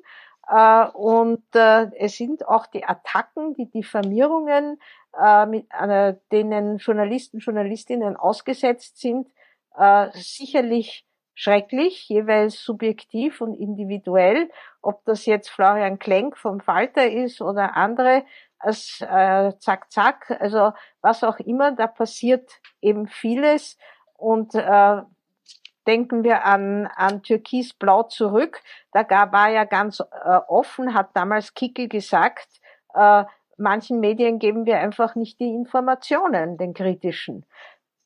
[0.49, 4.81] Äh, und äh, es sind auch die Attacken, die Diffamierungen,
[5.19, 5.67] äh, mit,
[6.33, 9.29] denen Journalisten, Journalistinnen ausgesetzt sind,
[10.13, 14.51] sicherlich schrecklich, jeweils subjektiv und individuell.
[14.83, 18.25] Ob das jetzt Florian Klenk vom Falter ist oder andere,
[18.59, 23.79] als äh, zack, zack, also was auch immer, da passiert eben vieles.
[24.19, 25.01] Und äh,
[25.87, 28.61] denken wir an, an Türkis-Blau zurück,
[28.93, 32.49] da gab, war ja ganz äh, offen, hat damals Kickel gesagt,
[32.93, 33.25] äh,
[33.61, 37.47] manchen Medien geben wir einfach nicht die Informationen, den kritischen.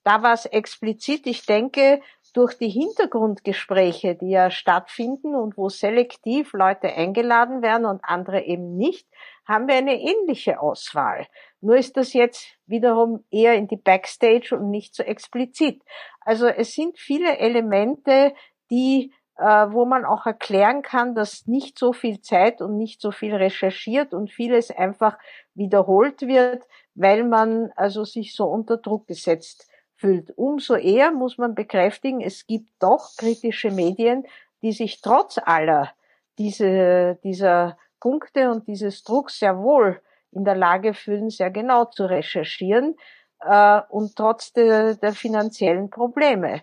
[0.03, 2.03] Da war es explizit, ich denke,
[2.35, 8.77] durch die Hintergrundgespräche, die ja stattfinden und wo selektiv Leute eingeladen werden und andere eben
[8.77, 9.09] nicht,
[9.47, 11.27] haben wir eine ähnliche Auswahl.
[11.61, 15.83] Nur ist das jetzt wiederum eher in die Backstage und nicht so explizit.
[16.21, 18.35] Also es sind viele Elemente,
[18.71, 23.35] die wo man auch erklären kann, dass nicht so viel Zeit und nicht so viel
[23.35, 25.19] recherchiert und vieles einfach
[25.55, 26.65] wiederholt wird,
[26.95, 30.33] weil man also sich so unter Druck gesetzt fühlt.
[30.37, 34.25] Umso eher muss man bekräftigen, es gibt doch kritische Medien,
[34.63, 35.93] die sich trotz aller
[36.39, 40.01] diese, dieser Punkte und dieses Drucks sehr wohl
[40.33, 42.97] in der Lage fühlen, sehr genau zu recherchieren
[43.41, 46.63] äh, und trotz de, der finanziellen Probleme.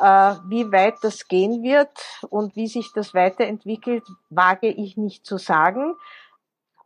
[0.00, 1.90] Äh, wie weit das gehen wird
[2.30, 5.94] und wie sich das weiterentwickelt, wage ich nicht zu sagen.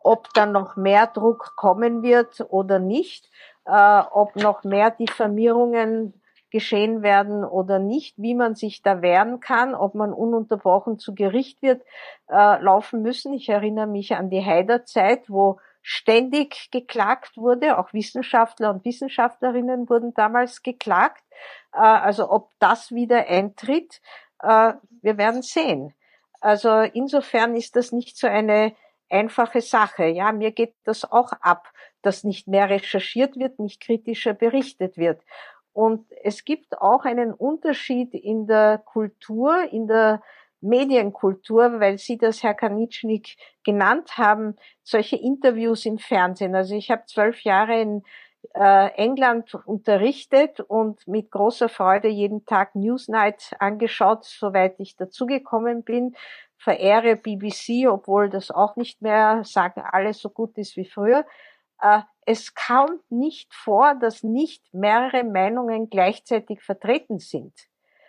[0.02, 3.30] Ob dann noch mehr Druck kommen wird oder nicht,
[3.66, 9.76] äh, ob noch mehr Diffamierungen geschehen werden oder nicht, wie man sich da wehren kann,
[9.76, 11.82] ob man ununterbrochen zu Gericht wird
[12.28, 13.32] äh, laufen müssen.
[13.32, 20.14] Ich erinnere mich an die Haider-Zeit, wo ständig geklagt wurde, auch Wissenschaftler und Wissenschaftlerinnen wurden
[20.14, 21.22] damals geklagt.
[21.74, 24.00] Äh, also ob das wieder eintritt,
[24.42, 24.72] äh,
[25.02, 25.94] wir werden sehen.
[26.40, 28.74] Also insofern ist das nicht so eine
[29.10, 30.06] einfache Sache.
[30.06, 31.70] Ja, mir geht das auch ab,
[32.00, 35.20] dass nicht mehr recherchiert wird, nicht kritischer berichtet wird.
[35.74, 40.22] Und es gibt auch einen Unterschied in der Kultur, in der
[40.64, 46.54] Medienkultur, weil Sie das, Herr Kanitschnik, genannt haben, solche Interviews im Fernsehen.
[46.54, 48.02] Also ich habe zwölf Jahre in
[48.54, 56.14] äh, England unterrichtet und mit großer Freude jeden Tag Newsnight angeschaut, soweit ich dazugekommen bin.
[56.56, 61.26] Verehre BBC, obwohl das auch nicht mehr sagen alles so gut ist wie früher.
[61.80, 67.52] Äh, es kommt nicht vor, dass nicht mehrere Meinungen gleichzeitig vertreten sind.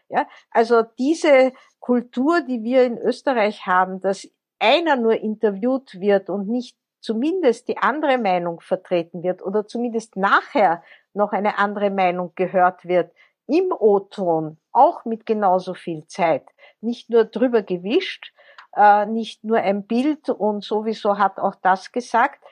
[0.09, 4.27] Ja, also diese Kultur, die wir in Österreich haben, dass
[4.59, 10.83] einer nur interviewt wird und nicht zumindest die andere Meinung vertreten wird oder zumindest nachher
[11.13, 13.11] noch eine andere Meinung gehört wird,
[13.47, 16.47] im O-Ton, auch mit genauso viel Zeit,
[16.81, 18.33] nicht nur drüber gewischt,
[18.75, 22.43] äh, nicht nur ein Bild und sowieso hat auch das gesagt,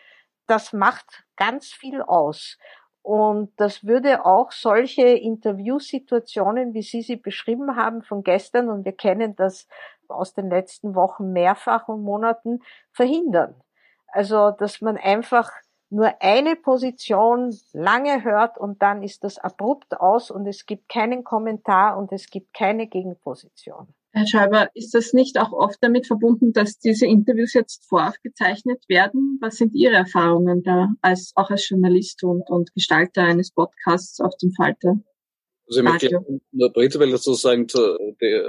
[0.47, 2.57] das macht ganz viel aus.
[3.03, 8.93] Und das würde auch solche Interviewsituationen, wie Sie sie beschrieben haben von gestern, und wir
[8.93, 9.67] kennen das
[10.07, 12.61] aus den letzten Wochen mehrfach und Monaten,
[12.93, 13.61] verhindern.
[14.07, 15.51] Also, dass man einfach
[15.89, 21.25] nur eine Position lange hört und dann ist das abrupt aus und es gibt keinen
[21.25, 23.93] Kommentar und es gibt keine Gegenposition.
[24.15, 29.39] Herr Schäuber, ist das nicht auch oft damit verbunden, dass diese Interviews jetzt voraufgezeichnet werden?
[29.41, 34.37] Was sind Ihre Erfahrungen da, als, auch als Journalist und, und Gestalter eines Podcasts auf
[34.37, 34.99] dem Falter?
[35.67, 36.19] Also ich möchte
[36.51, 38.41] nur prinzipiell dazu sagen, die,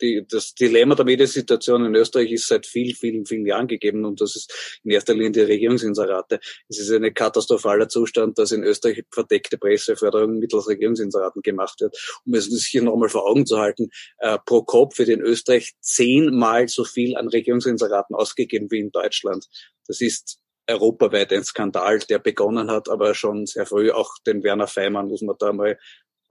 [0.00, 4.20] die, das Dilemma der Mediensituation in Österreich ist seit vielen, vielen, vielen Jahren gegeben und
[4.20, 6.40] das ist in erster Linie die Regierungsinserate.
[6.68, 11.96] Es ist ein katastrophaler Zustand, dass in Österreich verdeckte Presseförderung mittels Regierungsinseraten gemacht wird.
[12.24, 15.74] Um es sich hier nochmal vor Augen zu halten, äh, pro Kopf wird in Österreich
[15.80, 19.46] zehnmal so viel an Regierungsinseraten ausgegeben wie in Deutschland.
[19.86, 24.66] Das ist europaweit ein Skandal, der begonnen hat, aber schon sehr früh auch den Werner
[24.66, 25.78] Feimann muss man da mal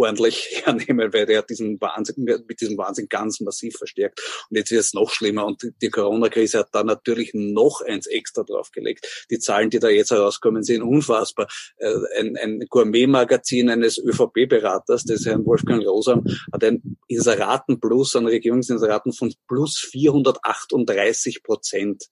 [0.02, 4.22] ordentlich hernehmen, weil der diesen Wahnsinn, mit diesem Wahnsinn ganz massiv verstärkt.
[4.50, 5.46] Und jetzt wird es noch schlimmer.
[5.46, 9.26] Und die Corona-Krise hat da natürlich noch eins extra draufgelegt.
[9.30, 11.48] Die Zahlen, die da jetzt herauskommen, sind unfassbar.
[11.78, 16.24] Äh, ein, ein Gourmet-Magazin eines ÖVP-Beraters, des Herrn Wolfgang Rosam,
[16.54, 22.06] hat ein Inseraten-Plus, an Regierungsinseraten von plus 438 Prozent.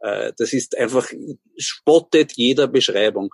[0.00, 1.08] Äh, das ist einfach,
[1.56, 3.30] spottet jeder Beschreibung.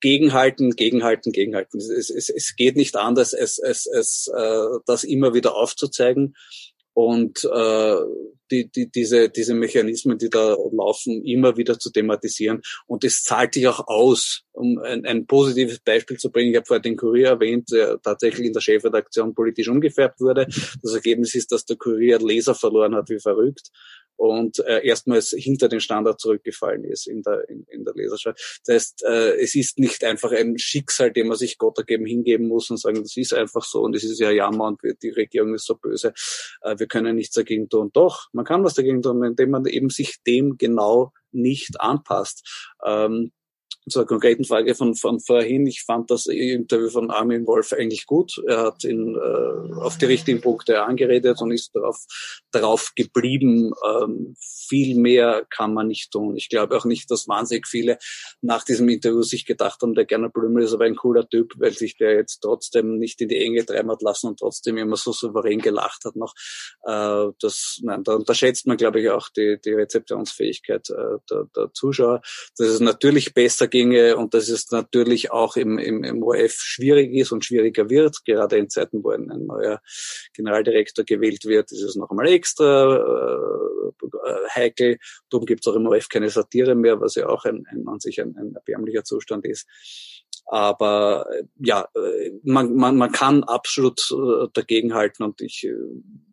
[0.00, 1.78] Gegenhalten, gegenhalten, gegenhalten.
[1.78, 6.34] Es, es, es geht nicht anders, es, es, es, äh, das immer wieder aufzuzeigen
[6.94, 7.96] und äh,
[8.50, 12.62] die, die, diese, diese Mechanismen, die da laufen, immer wieder zu thematisieren.
[12.86, 14.42] Und es zahlt sich auch aus.
[14.52, 18.48] Um ein, ein positives Beispiel zu bringen, ich habe vorher den Kurier erwähnt, der tatsächlich
[18.48, 20.46] in der Chefredaktion politisch umgefärbt wurde.
[20.82, 23.70] Das Ergebnis ist, dass der Kurier Leser verloren hat wie verrückt
[24.18, 28.60] und äh, erstmals hinter den Standard zurückgefallen ist in der, in, in der Leserschaft.
[28.66, 32.48] Das heißt, äh, es ist nicht einfach ein Schicksal, dem man sich Gott ergeben hingeben
[32.48, 35.54] muss und sagen, das ist einfach so und es ist ja Jammer und die Regierung
[35.54, 36.12] ist so böse,
[36.62, 37.90] äh, wir können nichts dagegen tun.
[37.92, 42.74] Doch, man kann was dagegen tun, indem man eben sich dem genau nicht anpasst.
[42.84, 43.30] Ähm,
[43.90, 48.40] zur konkreten Frage von, von vorhin, ich fand das Interview von Armin Wolf eigentlich gut.
[48.46, 52.04] Er hat ihn äh, auf die richtigen Punkte angeredet und ist darauf,
[52.50, 53.72] darauf geblieben.
[53.86, 56.36] Ähm, viel mehr kann man nicht tun.
[56.36, 57.98] Ich glaube auch nicht, dass wahnsinnig viele
[58.42, 61.72] nach diesem Interview sich gedacht haben, der Gerner Blümel ist aber ein cooler Typ, weil
[61.72, 65.60] sich der jetzt trotzdem nicht in die Enge hat lassen und trotzdem immer so souverän
[65.60, 66.34] gelacht hat noch.
[66.84, 71.72] Äh, das, nein, da unterschätzt man, glaube ich, auch die, die Rezeptionsfähigkeit äh, der, der
[71.72, 72.22] Zuschauer.
[72.56, 77.14] Das ist natürlich besser ginge und dass es natürlich auch im, im, im ORF schwierig
[77.14, 78.24] ist und schwieriger wird.
[78.24, 79.80] Gerade in Zeiten, wo ein, ein neuer
[80.34, 84.98] Generaldirektor gewählt wird, ist es noch einmal extra äh, heikel.
[85.30, 88.00] Darum gibt es auch im ORF keine Satire mehr, was ja auch ein, ein, an
[88.00, 89.66] sich ein, ein erbärmlicher Zustand ist.
[90.46, 91.26] Aber
[91.58, 91.88] ja,
[92.42, 95.74] man, man, man kann absolut äh, dagegenhalten und ich, äh,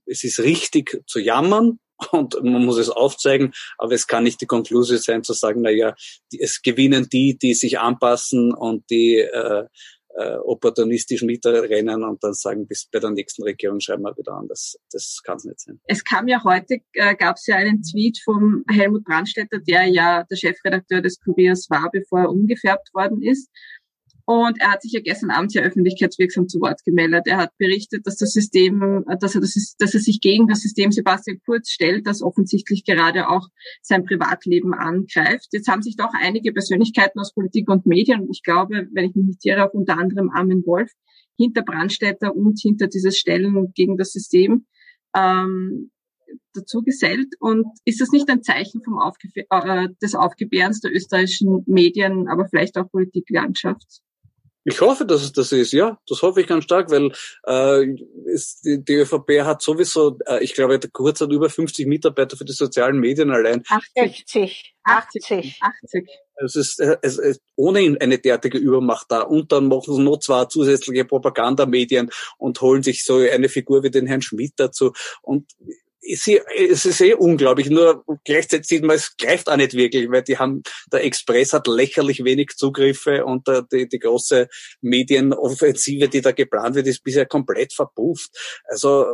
[0.05, 1.79] es ist richtig zu jammern,
[2.11, 5.69] und man muss es aufzeigen, aber es kann nicht die Konklusion sein zu sagen, na
[5.69, 5.95] ja,
[6.37, 9.65] es gewinnen die, die sich anpassen und die äh,
[10.17, 14.47] äh, opportunistisch mitrennen und dann sagen, bis bei der nächsten Regierung schreiben wir wieder an.
[14.47, 15.79] Das, das kann es nicht sein.
[15.87, 20.23] Es kam ja heute, äh, gab es ja einen Tweet vom Helmut Brandstätter, der ja
[20.23, 23.49] der Chefredakteur des Kuriers war, bevor er umgefärbt worden ist.
[24.27, 27.27] Und er hat sich ja gestern Abend ja öffentlichkeitswirksam zu Wort gemeldet.
[27.27, 30.61] Er hat berichtet, dass das System, dass er, das ist, dass er sich gegen das
[30.61, 33.47] System Sebastian Kurz stellt, das offensichtlich gerade auch
[33.83, 35.49] sein Privatleben angreift.
[35.51, 39.15] Jetzt haben sich doch einige Persönlichkeiten aus Politik und Medien, und ich glaube, wenn ich
[39.15, 40.91] mich nicht irre, auch unter anderem Armin Wolf,
[41.37, 44.65] hinter Brandstätter und hinter dieses Stellen gegen das System
[45.15, 45.91] ähm,
[46.53, 47.35] dazu gesellt.
[47.39, 52.47] Und ist das nicht ein Zeichen vom Aufge äh, des Aufgebärens der österreichischen Medien, aber
[52.47, 54.01] vielleicht auch Politiklandschaft?
[54.67, 55.99] Ich hoffe, dass es das ist, ja.
[56.09, 57.11] Das hoffe ich ganz stark, weil
[57.47, 57.85] äh,
[58.25, 62.35] ist, die, die ÖVP hat sowieso, äh, ich glaube, der Kurz hat über 50 Mitarbeiter
[62.35, 63.63] für die sozialen Medien allein.
[63.69, 66.09] 80, 80, 80.
[66.43, 69.21] Es ist, es ist ohnehin eine derartige Übermacht da.
[69.21, 73.91] Und dann machen sie noch zwei zusätzliche Propagandamedien und holen sich so eine Figur wie
[73.91, 74.93] den Herrn Schmidt dazu.
[75.21, 75.53] Und
[76.07, 80.37] es ist eh unglaublich, nur gleichzeitig sieht man, es greift auch nicht wirklich, weil die
[80.37, 84.47] haben, der Express hat lächerlich wenig Zugriffe und der, die, die große
[84.81, 88.29] Medienoffensive, die da geplant wird, ist bisher komplett verpufft.
[88.65, 89.05] Also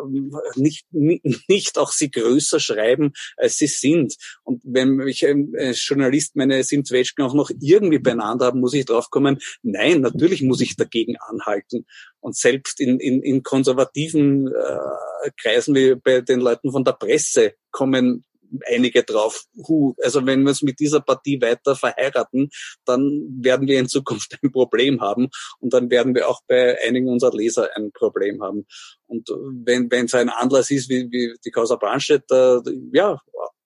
[0.56, 4.16] nicht, nicht auch sie größer schreiben, als sie sind.
[4.44, 9.40] Und wenn ich als Journalist meine Simzwetschgen auch noch irgendwie beieinander habe, muss ich draufkommen,
[9.64, 11.86] nein, natürlich muss ich dagegen anhalten.
[12.20, 17.54] Und selbst in, in, in konservativen äh, Kreisen wie bei den Leuten von der Presse
[17.72, 18.26] kommen
[18.68, 19.46] einige drauf.
[19.68, 22.50] Huh, also wenn wir uns mit dieser Partie weiter verheiraten,
[22.86, 25.30] dann werden wir in Zukunft ein Problem haben
[25.60, 28.66] und dann werden wir auch bei einigen unserer Leser ein Problem haben.
[29.08, 32.62] Und wenn wenn es ein Anlass ist wie, wie die Causa Brandstätter,
[32.94, 33.20] ja,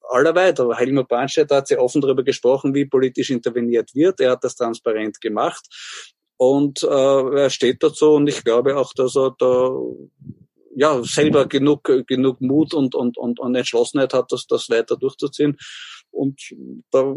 [0.09, 0.59] allerweit.
[0.59, 4.19] Aber Helmut Brandstätter hat sehr offen darüber gesprochen, wie politisch interveniert wird.
[4.19, 5.65] Er hat das transparent gemacht.
[6.37, 9.71] Und äh, er steht dazu und ich glaube auch, dass er da
[10.75, 15.57] ja selber genug genug Mut und und und, und Entschlossenheit hat, das das weiter durchzuziehen.
[16.11, 16.39] Und
[16.91, 17.13] da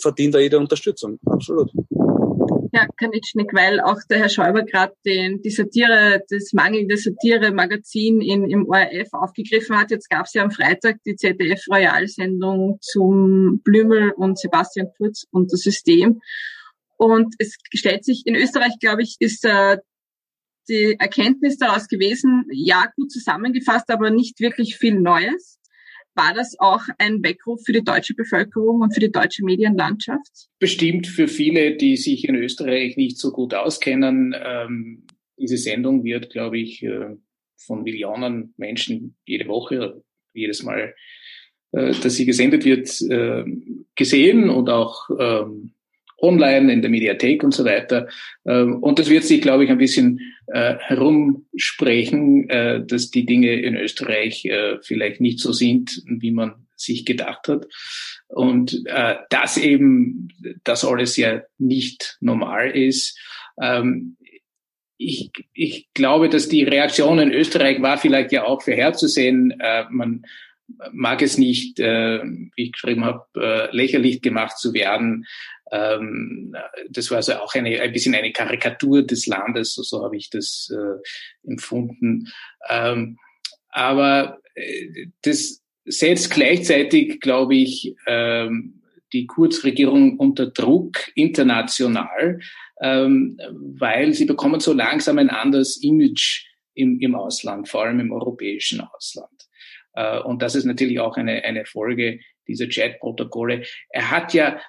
[0.00, 1.70] verdient er jede Unterstützung, absolut.
[2.72, 8.68] Ja, Kanitschnik, weil auch der Herr Schäuber gerade die Satire, das mangelnde Satire-Magazin in, im
[8.68, 9.90] ORF aufgegriffen hat.
[9.90, 15.60] Jetzt gab es ja am Freitag die ZDF-Royalsendung zum Blümel und Sebastian Kurz und das
[15.60, 16.20] System.
[16.96, 19.78] Und es stellt sich, in Österreich, glaube ich, ist äh,
[20.70, 25.58] die Erkenntnis daraus gewesen, ja, gut zusammengefasst, aber nicht wirklich viel Neues.
[26.14, 30.48] War das auch ein Weckruf für die deutsche Bevölkerung und für die deutsche Medienlandschaft?
[30.58, 34.34] Bestimmt für viele, die sich in Österreich nicht so gut auskennen.
[34.42, 35.06] Ähm,
[35.38, 37.16] diese Sendung wird, glaube ich, äh,
[37.56, 40.02] von Millionen Menschen jede Woche,
[40.32, 40.94] jedes Mal,
[41.72, 43.44] äh, dass sie gesendet wird, äh,
[43.94, 45.74] gesehen und auch ähm,
[46.20, 48.08] online, in der Mediathek und so weiter.
[48.46, 53.60] Ähm, und das wird sich, glaube ich, ein bisschen äh, herumsprechen, äh, dass die Dinge
[53.60, 57.66] in Österreich äh, vielleicht nicht so sind, wie man sich gedacht hat.
[58.28, 60.28] Und äh, dass eben
[60.64, 63.18] das alles ja nicht normal ist.
[63.60, 64.16] Ähm,
[64.96, 69.54] ich, ich glaube, dass die Reaktion in Österreich war vielleicht ja auch vorherzusehen.
[69.58, 70.24] Äh, man
[70.92, 75.26] mag es nicht, äh, wie ich geschrieben habe, äh, lächerlich gemacht zu werden.
[75.70, 76.54] Ähm,
[76.88, 80.30] das war also auch eine, ein bisschen eine Karikatur des Landes, so, so habe ich
[80.30, 82.28] das äh, empfunden.
[82.68, 83.18] Ähm,
[83.68, 92.40] aber äh, das setzt gleichzeitig, glaube ich, ähm, die Kurzregierung unter Druck international,
[92.80, 93.38] ähm,
[93.78, 98.80] weil sie bekommen so langsam ein anderes Image im, im Ausland, vor allem im europäischen
[98.80, 99.48] Ausland.
[99.94, 103.64] Äh, und das ist natürlich auch eine, eine Folge dieser Chat-Protokolle.
[103.90, 104.60] Er hat ja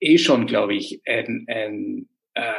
[0.00, 2.52] eh schon, glaube ich, ein, ein, äh,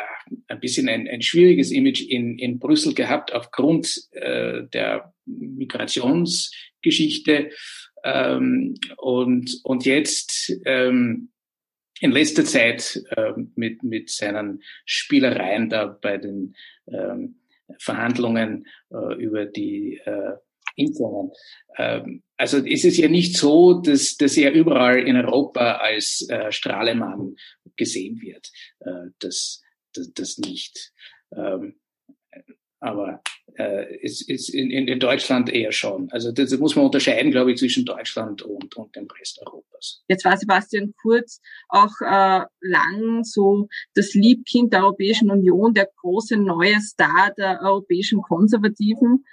[0.47, 7.51] ein bisschen ein, ein schwieriges Image in, in Brüssel gehabt aufgrund äh, der Migrationsgeschichte.
[8.03, 11.29] Ähm, und, und jetzt ähm,
[11.99, 16.55] in letzter Zeit äh, mit, mit seinen Spielereien da bei den
[16.87, 17.35] ähm,
[17.77, 20.33] Verhandlungen äh, über die äh,
[20.81, 21.31] Impfungen.
[21.77, 26.51] Ähm, also ist es ja nicht so, dass, dass er überall in Europa als äh,
[26.51, 27.35] Strahlemann
[27.75, 28.51] gesehen wird.
[28.79, 29.61] Äh, das,
[29.93, 30.91] das, das nicht.
[31.35, 31.75] Ähm,
[32.81, 33.21] aber
[33.57, 36.09] äh, es ist in, in Deutschland eher schon.
[36.11, 40.03] Also das muss man unterscheiden, glaube ich, zwischen Deutschland und, und dem Rest Europas.
[40.07, 46.37] Jetzt war Sebastian Kurz auch äh, lang so das Liebkind der Europäischen Union, der große
[46.37, 49.25] neue Star der europäischen Konservativen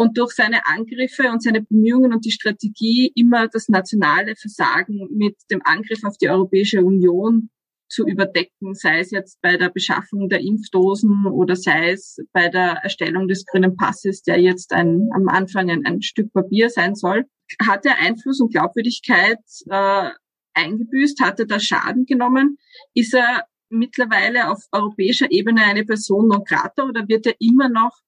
[0.00, 5.36] und durch seine Angriffe und seine Bemühungen und die Strategie immer das nationale Versagen mit
[5.50, 7.50] dem Angriff auf die Europäische Union
[7.86, 12.78] zu überdecken, sei es jetzt bei der Beschaffung der Impfdosen oder sei es bei der
[12.82, 17.26] Erstellung des grünen Passes, der jetzt ein, am Anfang ein, ein Stück Papier sein soll,
[17.60, 20.08] hat er Einfluss und Glaubwürdigkeit äh,
[20.54, 22.56] eingebüßt, hat er da Schaden genommen,
[22.94, 28.00] ist er mittlerweile auf europäischer Ebene eine Person non grata oder wird er immer noch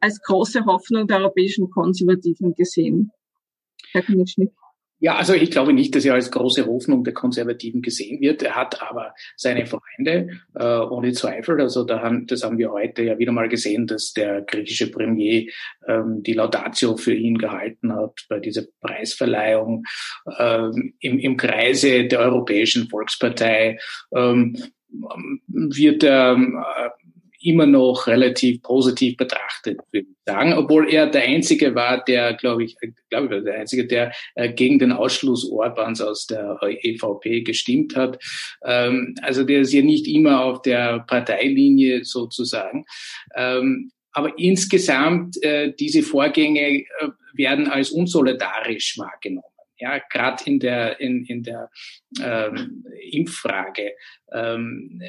[0.00, 3.10] als große Hoffnung der europäischen Konservativen gesehen.
[3.92, 4.52] Herr Knischnick.
[5.00, 8.42] Ja, also ich glaube nicht, dass er als große Hoffnung der Konservativen gesehen wird.
[8.42, 11.60] Er hat aber seine Freunde, äh, ohne Zweifel.
[11.60, 15.46] Also da haben, das haben wir heute ja wieder mal gesehen, dass der griechische Premier
[15.86, 19.84] ähm, die Laudatio für ihn gehalten hat bei dieser Preisverleihung
[20.36, 23.78] ähm, im, im Kreise der Europäischen Volkspartei.
[24.12, 24.56] Ähm,
[25.46, 26.97] wird er äh,
[27.40, 32.64] immer noch relativ positiv betrachtet, würde ich sagen, obwohl er der Einzige war, der, glaube
[32.64, 32.76] ich,
[33.10, 38.22] glaube ich, der Einzige, der äh, gegen den Ausschluss Orbans aus der EVP gestimmt hat.
[38.64, 42.84] Ähm, also der ist ja nicht immer auf der Parteilinie sozusagen.
[43.36, 46.84] Ähm, aber insgesamt äh, diese Vorgänge äh,
[47.34, 51.70] werden als unsolidarisch wahrgenommen ja, gerade in der in, in der
[52.22, 53.92] ähm, Impffrage.
[54.32, 55.00] Ähm,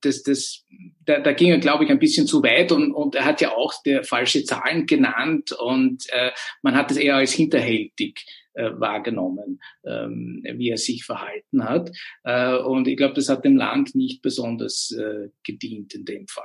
[0.00, 0.64] das, das,
[1.04, 3.52] da, da ging er, glaube ich, ein bisschen zu weit und, und er hat ja
[3.52, 6.30] auch der falsche Zahlen genannt und äh,
[6.62, 11.90] man hat es eher als hinterhältig äh, wahrgenommen, ähm, wie er sich verhalten hat.
[12.22, 16.44] Äh, und ich glaube, das hat dem Land nicht besonders äh, gedient in dem Fall.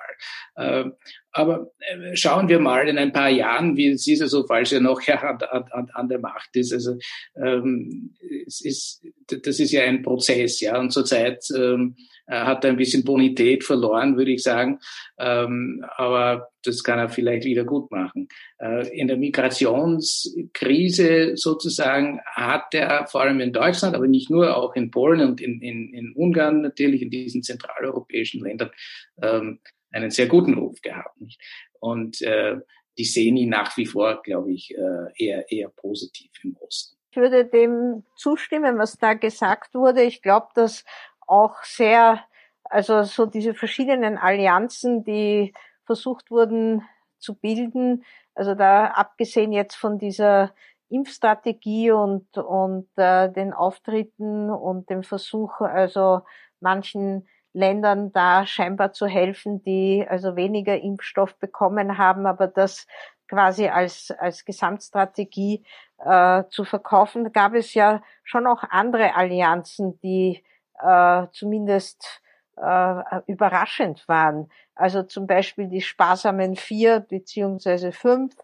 [0.56, 0.86] Äh,
[1.32, 4.80] aber äh, schauen wir mal in ein paar Jahren, wie es ist, also falls er
[4.80, 5.38] noch an,
[5.72, 6.74] an, an der Macht ist.
[6.74, 6.98] Also
[7.36, 8.16] ähm,
[8.46, 10.80] es ist, das ist ja ein Prozess, ja.
[10.80, 11.96] Und zurzeit ähm,
[12.28, 14.80] hat er ein bisschen Bonität verloren, würde ich sagen.
[15.18, 18.28] Ähm, aber das kann er vielleicht wieder gut machen.
[18.60, 24.76] Äh, in der Migrationskrise sozusagen hat er vor allem in Deutschland, aber nicht nur, auch
[24.76, 28.72] in Polen und in, in, in Ungarn natürlich, in diesen zentraleuropäischen Ländern,
[29.22, 29.60] ähm,
[29.92, 31.20] einen sehr guten Ruf gehabt.
[31.22, 31.42] Nicht?
[31.80, 32.58] Und äh,
[32.98, 36.98] die sehen ihn nach wie vor, glaube ich, äh, eher, eher positiv im Osten.
[37.12, 40.04] Ich würde dem zustimmen, was da gesagt wurde.
[40.04, 40.86] Ich glaube, dass
[41.28, 42.24] auch sehr
[42.72, 45.54] Also so diese verschiedenen Allianzen, die
[45.86, 46.84] versucht wurden
[47.18, 48.04] zu bilden,
[48.36, 50.54] also da abgesehen jetzt von dieser
[50.90, 56.22] Impfstrategie und, und äh, den Auftritten und dem Versuch, also
[56.60, 62.86] manchen Ländern da scheinbar zu helfen, die also weniger Impfstoff bekommen haben, aber das
[63.28, 65.64] quasi als, als Gesamtstrategie
[66.04, 70.44] äh, zu verkaufen, da gab es ja schon auch andere Allianzen, die
[70.82, 72.22] äh, zumindest
[72.58, 74.52] äh, überraschend waren.
[74.76, 78.36] Also zum Beispiel die sparsamen vier beziehungsweise fünf.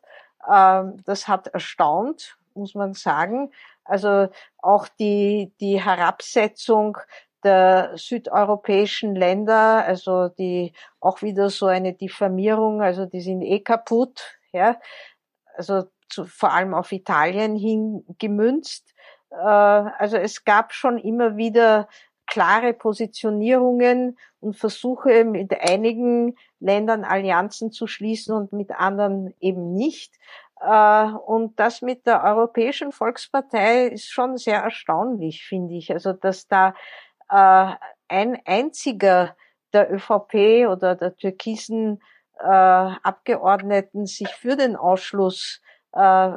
[0.48, 3.52] Äh, das hat erstaunt, muss man sagen.
[3.84, 6.98] Also auch die, die Herabsetzung
[7.46, 14.38] der südeuropäischen Länder, also die auch wieder so eine Diffamierung, also die sind eh kaputt,
[14.52, 14.78] ja,
[15.56, 18.94] also zu, vor allem auf Italien hin gemünzt.
[19.30, 21.88] Äh, also es gab schon immer wieder
[22.28, 30.16] klare Positionierungen und Versuche mit einigen Ländern Allianzen zu schließen und mit anderen eben nicht.
[30.62, 35.92] Äh, und das mit der Europäischen Volkspartei ist schon sehr erstaunlich, finde ich.
[35.92, 36.74] Also, dass da
[37.30, 37.74] äh,
[38.08, 39.36] ein einziger
[39.74, 42.02] der ÖVP oder der türkisen
[42.40, 45.62] äh, Abgeordneten sich für den Ausschluss,
[45.94, 46.32] äh,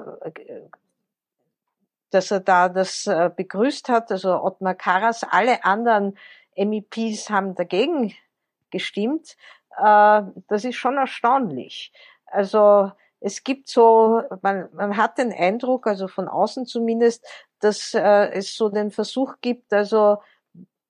[2.11, 6.17] dass er da das äh, begrüßt hat, also Ottmar Karas, alle anderen
[6.57, 8.15] MEPs haben dagegen
[8.71, 9.37] gestimmt.
[9.77, 11.93] Äh, das ist schon erstaunlich.
[12.27, 17.27] Also es gibt so, man, man hat den Eindruck, also von außen zumindest,
[17.61, 20.19] dass äh, es so den Versuch gibt, also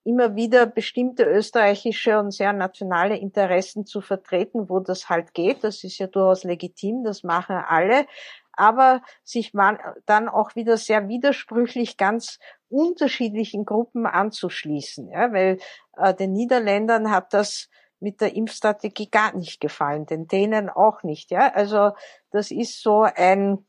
[0.08, 5.62] immer wieder bestimmte österreichische und sehr nationale Interessen zu vertreten, wo das halt geht.
[5.62, 8.06] Das ist ja durchaus legitim, das machen alle.
[8.52, 9.52] Aber sich
[10.06, 12.38] dann auch wieder sehr widersprüchlich ganz
[12.70, 15.58] unterschiedlichen Gruppen anzuschließen, ja, weil
[15.98, 17.68] äh, den Niederländern hat das
[18.00, 21.52] mit der Impfstrategie gar nicht gefallen, den Dänen auch nicht, ja.
[21.52, 21.92] Also
[22.30, 23.66] das ist so ein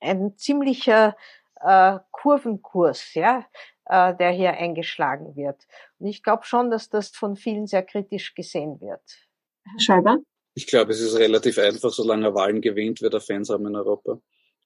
[0.00, 1.16] ein ziemlicher
[1.60, 3.44] äh, Kurvenkurs, ja
[3.86, 5.66] äh, der hier eingeschlagen wird.
[5.98, 9.02] Und ich glaube schon, dass das von vielen sehr kritisch gesehen wird.
[9.64, 10.18] Herr Schäuber?
[10.54, 13.76] Ich glaube, es ist relativ einfach, solange er Wahlen gewinnt, wird er Fans haben in
[13.76, 14.20] Europa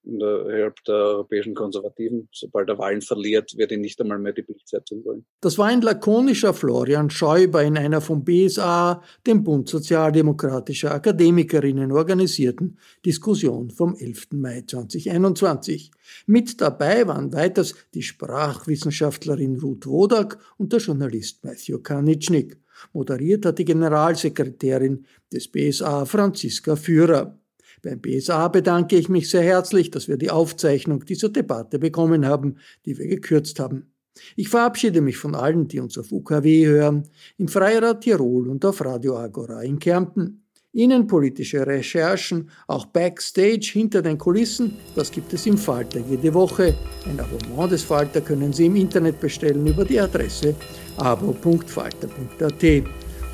[0.08, 2.28] innerhalb der europäischen Konservativen.
[2.32, 5.24] Sobald er Wahlen verliert, wird ihn nicht einmal mehr die Bildzeitung wollen.
[5.40, 12.78] Das war ein lakonischer Florian Schäuber in einer vom BSA, dem Bund Sozialdemokratischer Akademikerinnen, organisierten
[13.04, 14.28] Diskussion vom 11.
[14.32, 15.90] Mai 2021.
[16.26, 22.58] Mit dabei waren weiters die Sprachwissenschaftlerin Ruth Wodak und der Journalist Matthew Kanitschnik.
[22.92, 27.37] Moderiert hat die Generalsekretärin des BSA Franziska Führer.
[27.82, 32.56] Beim BSA bedanke ich mich sehr herzlich, dass wir die Aufzeichnung dieser Debatte bekommen haben,
[32.84, 33.92] die wir gekürzt haben.
[34.36, 37.04] Ich verabschiede mich von allen, die uns auf UKW hören,
[37.36, 40.42] im Freirad Tirol und auf Radio Agora in Kärnten.
[40.72, 46.74] Innenpolitische Recherchen, auch Backstage hinter den Kulissen, das gibt es im Falter jede Woche.
[47.06, 50.54] Ein Abonnement des Falter können Sie im Internet bestellen über die Adresse
[50.98, 52.84] abo.falter.at.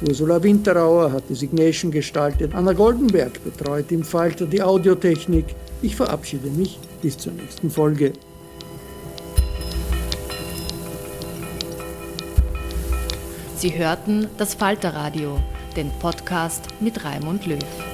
[0.03, 2.55] Ursula Winterauer hat die Signation gestaltet.
[2.55, 5.47] Anna Goldenberg betreut im Falter die Audiotechnik.
[5.83, 8.13] Ich verabschiede mich bis zur nächsten Folge.
[13.57, 15.39] Sie hörten das Falterradio,
[15.77, 17.94] den Podcast mit Raimund Löw.